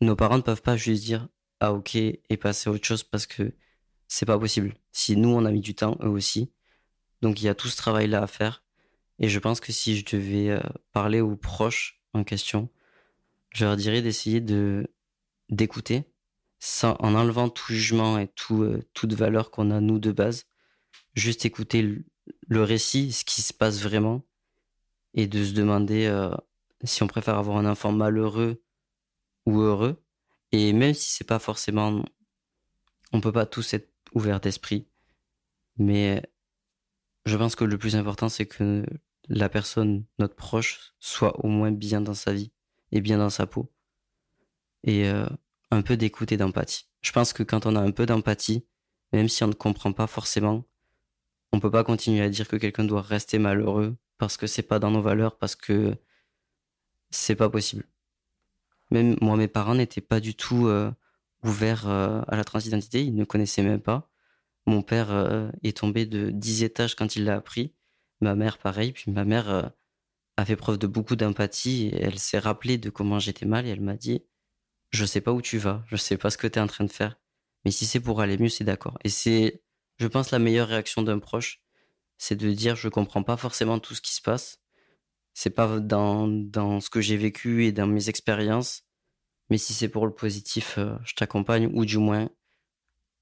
[0.00, 1.28] Nos parents ne peuvent pas juste dire
[1.60, 3.54] ah ok et passer à autre chose parce que
[4.08, 4.74] c'est pas possible.
[4.92, 6.52] Si nous on a mis du temps, eux aussi.
[7.22, 8.62] Donc il y a tout ce travail là à faire.
[9.18, 10.60] Et je pense que si je devais euh,
[10.92, 12.68] parler aux proches en question,
[13.50, 14.86] je leur dirais d'essayer de
[15.48, 16.04] d'écouter,
[16.58, 20.46] sans en enlevant tout jugement et tout, euh, toute valeur qu'on a nous de base,
[21.14, 22.04] juste écouter
[22.48, 24.22] le, récit, ce qui se passe vraiment,
[25.14, 26.34] et de se demander euh,
[26.84, 28.62] si on préfère avoir un enfant malheureux
[29.46, 30.02] ou heureux.
[30.52, 32.04] Et même si c'est pas forcément,
[33.12, 34.88] on peut pas tous être ouverts d'esprit,
[35.78, 36.22] mais
[37.24, 38.84] je pense que le plus important c'est que
[39.28, 42.52] la personne, notre proche, soit au moins bien dans sa vie
[42.92, 43.72] et bien dans sa peau.
[44.84, 45.26] Et euh,
[45.70, 46.88] un peu d'écoute et d'empathie.
[47.00, 48.66] Je pense que quand on a un peu d'empathie,
[49.12, 50.64] même si on ne comprend pas forcément,
[51.56, 54.78] on peut pas continuer à dire que quelqu'un doit rester malheureux parce que c'est pas
[54.78, 55.96] dans nos valeurs, parce que
[57.10, 57.84] c'est pas possible.
[58.90, 60.90] Même moi, mes parents n'étaient pas du tout euh,
[61.42, 64.10] ouverts euh, à la transidentité, ils ne connaissaient même pas.
[64.66, 65.10] Mon père
[65.62, 67.72] est tombé de 10 étages quand il l'a appris.
[68.20, 68.92] Ma mère, pareil.
[68.92, 69.72] Puis ma mère
[70.36, 71.90] a fait preuve de beaucoup d'empathie.
[71.94, 74.24] Elle s'est rappelée de comment j'étais mal et elle m'a dit
[74.90, 76.84] Je sais pas où tu vas, je sais pas ce que tu es en train
[76.84, 77.16] de faire,
[77.64, 78.98] mais si c'est pour aller mieux, c'est d'accord.
[79.04, 79.62] Et c'est,
[79.98, 81.62] je pense, la meilleure réaction d'un proche,
[82.18, 84.60] c'est de dire Je comprends pas forcément tout ce qui se passe.
[85.34, 88.84] C'est pas dans, dans ce que j'ai vécu et dans mes expériences,
[89.50, 92.30] mais si c'est pour le positif, euh, je t'accompagne, ou du moins,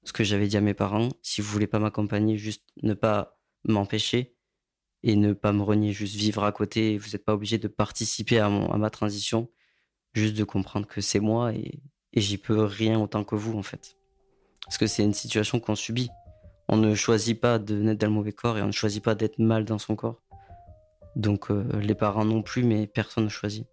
[0.03, 3.37] ce que j'avais dit à mes parents, si vous voulez pas m'accompagner, juste ne pas
[3.65, 4.35] m'empêcher,
[5.05, 6.97] et ne pas me renier, juste vivre à côté.
[6.97, 9.49] Vous n'êtes pas obligé de participer à, mon, à ma transition,
[10.13, 11.79] juste de comprendre que c'est moi et,
[12.13, 13.97] et j'y peux rien autant que vous en fait.
[14.65, 16.09] Parce que c'est une situation qu'on subit.
[16.67, 19.15] On ne choisit pas de naître dans le mauvais corps et on ne choisit pas
[19.15, 20.21] d'être mal dans son corps.
[21.15, 23.67] Donc euh, les parents non plus, mais personne ne choisit.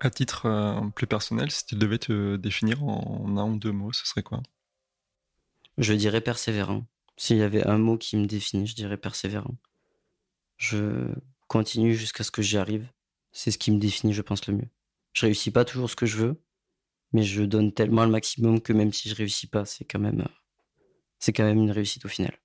[0.00, 3.92] À titre euh, plus personnel, si tu devais te définir en un ou deux mots,
[3.92, 4.42] ce serait quoi?
[5.78, 6.86] Je dirais persévérant.
[7.18, 9.56] S'il y avait un mot qui me définit, je dirais persévérant.
[10.56, 11.12] Je
[11.48, 12.88] continue jusqu'à ce que j'y arrive.
[13.32, 14.68] C'est ce qui me définit, je pense, le mieux.
[15.12, 16.42] Je réussis pas toujours ce que je veux,
[17.12, 20.26] mais je donne tellement le maximum que même si je réussis pas, c'est quand même,
[21.18, 22.38] c'est quand même une réussite au final.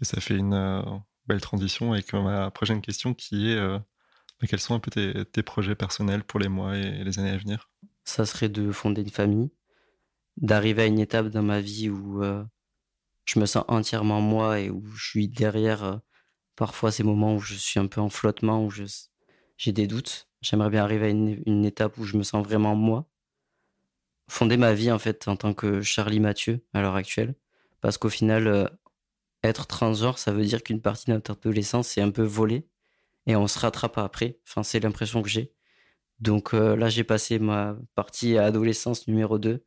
[0.00, 0.82] Et ça fait une euh,
[1.26, 3.78] belle transition avec ma prochaine question qui est euh,
[4.46, 7.70] quels sont un peu tes, projets personnels pour les mois et les années à venir?
[8.04, 9.50] Ça serait de fonder une famille,
[10.36, 12.44] d'arriver à une étape dans ma vie où euh,
[13.24, 15.96] je me sens entièrement moi et où je suis derrière euh,
[16.56, 20.28] parfois ces moments où je suis un peu en flottement, où j'ai des doutes.
[20.42, 23.08] J'aimerais bien arriver à une, étape où je me sens vraiment moi.
[24.28, 27.34] Fonder ma vie en fait en tant que Charlie Mathieu à l'heure actuelle.
[27.80, 28.66] Parce qu'au final, euh,
[29.42, 32.66] être transgenre, ça veut dire qu'une partie de notre adolescence est un peu volée
[33.26, 34.38] et on se rattrape après.
[34.48, 35.52] Enfin, c'est l'impression que j'ai.
[36.20, 39.64] Donc euh, là, j'ai passé ma partie adolescence numéro 2.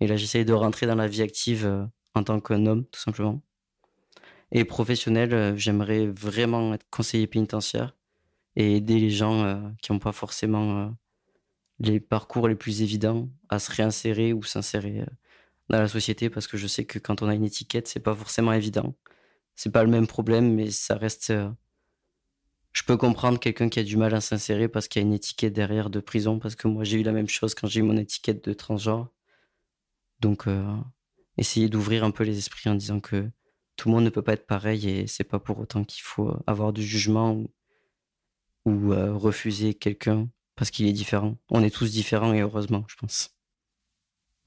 [0.00, 1.84] Et là, j'essaye de rentrer dans la vie active euh,
[2.14, 3.42] en tant qu'un homme, tout simplement.
[4.52, 7.96] Et professionnel, euh, j'aimerais vraiment être conseiller pénitentiaire
[8.54, 10.94] et aider les gens qui n'ont pas forcément
[11.78, 15.06] les parcours les plus évidents à se réinsérer ou s'insérer
[15.70, 18.14] dans la société parce que je sais que quand on a une étiquette, c'est pas
[18.14, 18.94] forcément évident.
[19.56, 21.32] C'est pas le même problème, mais ça reste
[22.72, 25.12] je peux comprendre quelqu'un qui a du mal à s'insérer parce qu'il y a une
[25.12, 27.82] étiquette derrière de prison, parce que moi j'ai eu la même chose quand j'ai eu
[27.82, 29.08] mon étiquette de transgenre.
[30.20, 30.76] Donc, euh,
[31.36, 33.28] essayer d'ouvrir un peu les esprits en disant que
[33.82, 36.36] tout le monde ne peut pas être pareil et c'est pas pour autant qu'il faut
[36.46, 37.42] avoir du jugement
[38.64, 41.36] ou, euh, refuser quelqu'un parce qu'il est différent.
[41.50, 43.34] On est tous différents et heureusement, je pense.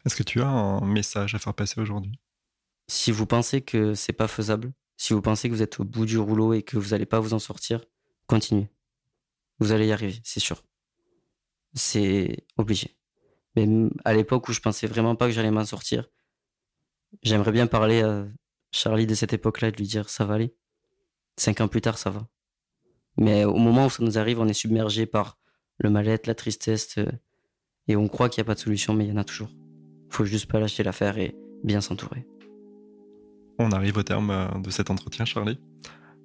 [0.05, 2.17] Est-ce que tu as un message à faire passer aujourd'hui?
[2.87, 6.05] Si vous pensez que c'est pas faisable, si vous pensez que vous êtes au bout
[6.05, 7.83] du rouleau et que vous n'allez pas vous en sortir,
[8.27, 8.69] continuez.
[9.59, 10.63] Vous allez y arriver, c'est sûr.
[11.73, 12.95] C'est obligé.
[13.57, 13.67] Mais
[14.05, 16.09] à l'époque où je pensais vraiment pas que j'allais m'en sortir,
[17.21, 18.25] j'aimerais bien parler à
[18.75, 20.53] Charlie de cette époque-là de lui dire ça va aller.
[21.37, 22.27] Cinq ans plus tard, ça va.
[23.17, 25.37] Mais au moment où ça nous arrive, on est submergé par
[25.79, 27.09] le mal-être, la tristesse, euh,
[27.87, 29.49] et on croit qu'il n'y a pas de solution, mais il y en a toujours.
[30.09, 32.27] Faut juste pas lâcher l'affaire et bien s'entourer.
[33.59, 35.59] On arrive au terme euh, de cet entretien, Charlie.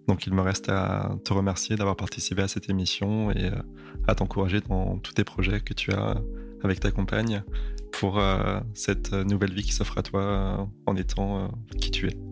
[0.09, 3.63] Donc il me reste à te remercier d'avoir participé à cette émission et euh,
[4.09, 6.21] à t'encourager dans tous tes projets que tu as
[6.65, 7.45] avec ta compagne
[7.93, 8.21] pour
[8.75, 12.30] cette nouvelle vie qui s'offre à toi en étant qui tu es.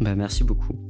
[0.00, 0.89] Bah, merci beaucoup.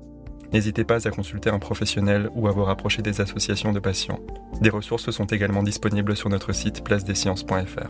[0.53, 4.19] n'hésitez pas à consulter un professionnel ou à vous rapprocher des associations de patients.
[4.61, 7.89] Des ressources sont également disponibles sur notre site placedesciences.fr.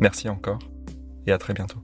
[0.00, 0.58] Merci encore
[1.26, 1.82] et à très bientôt.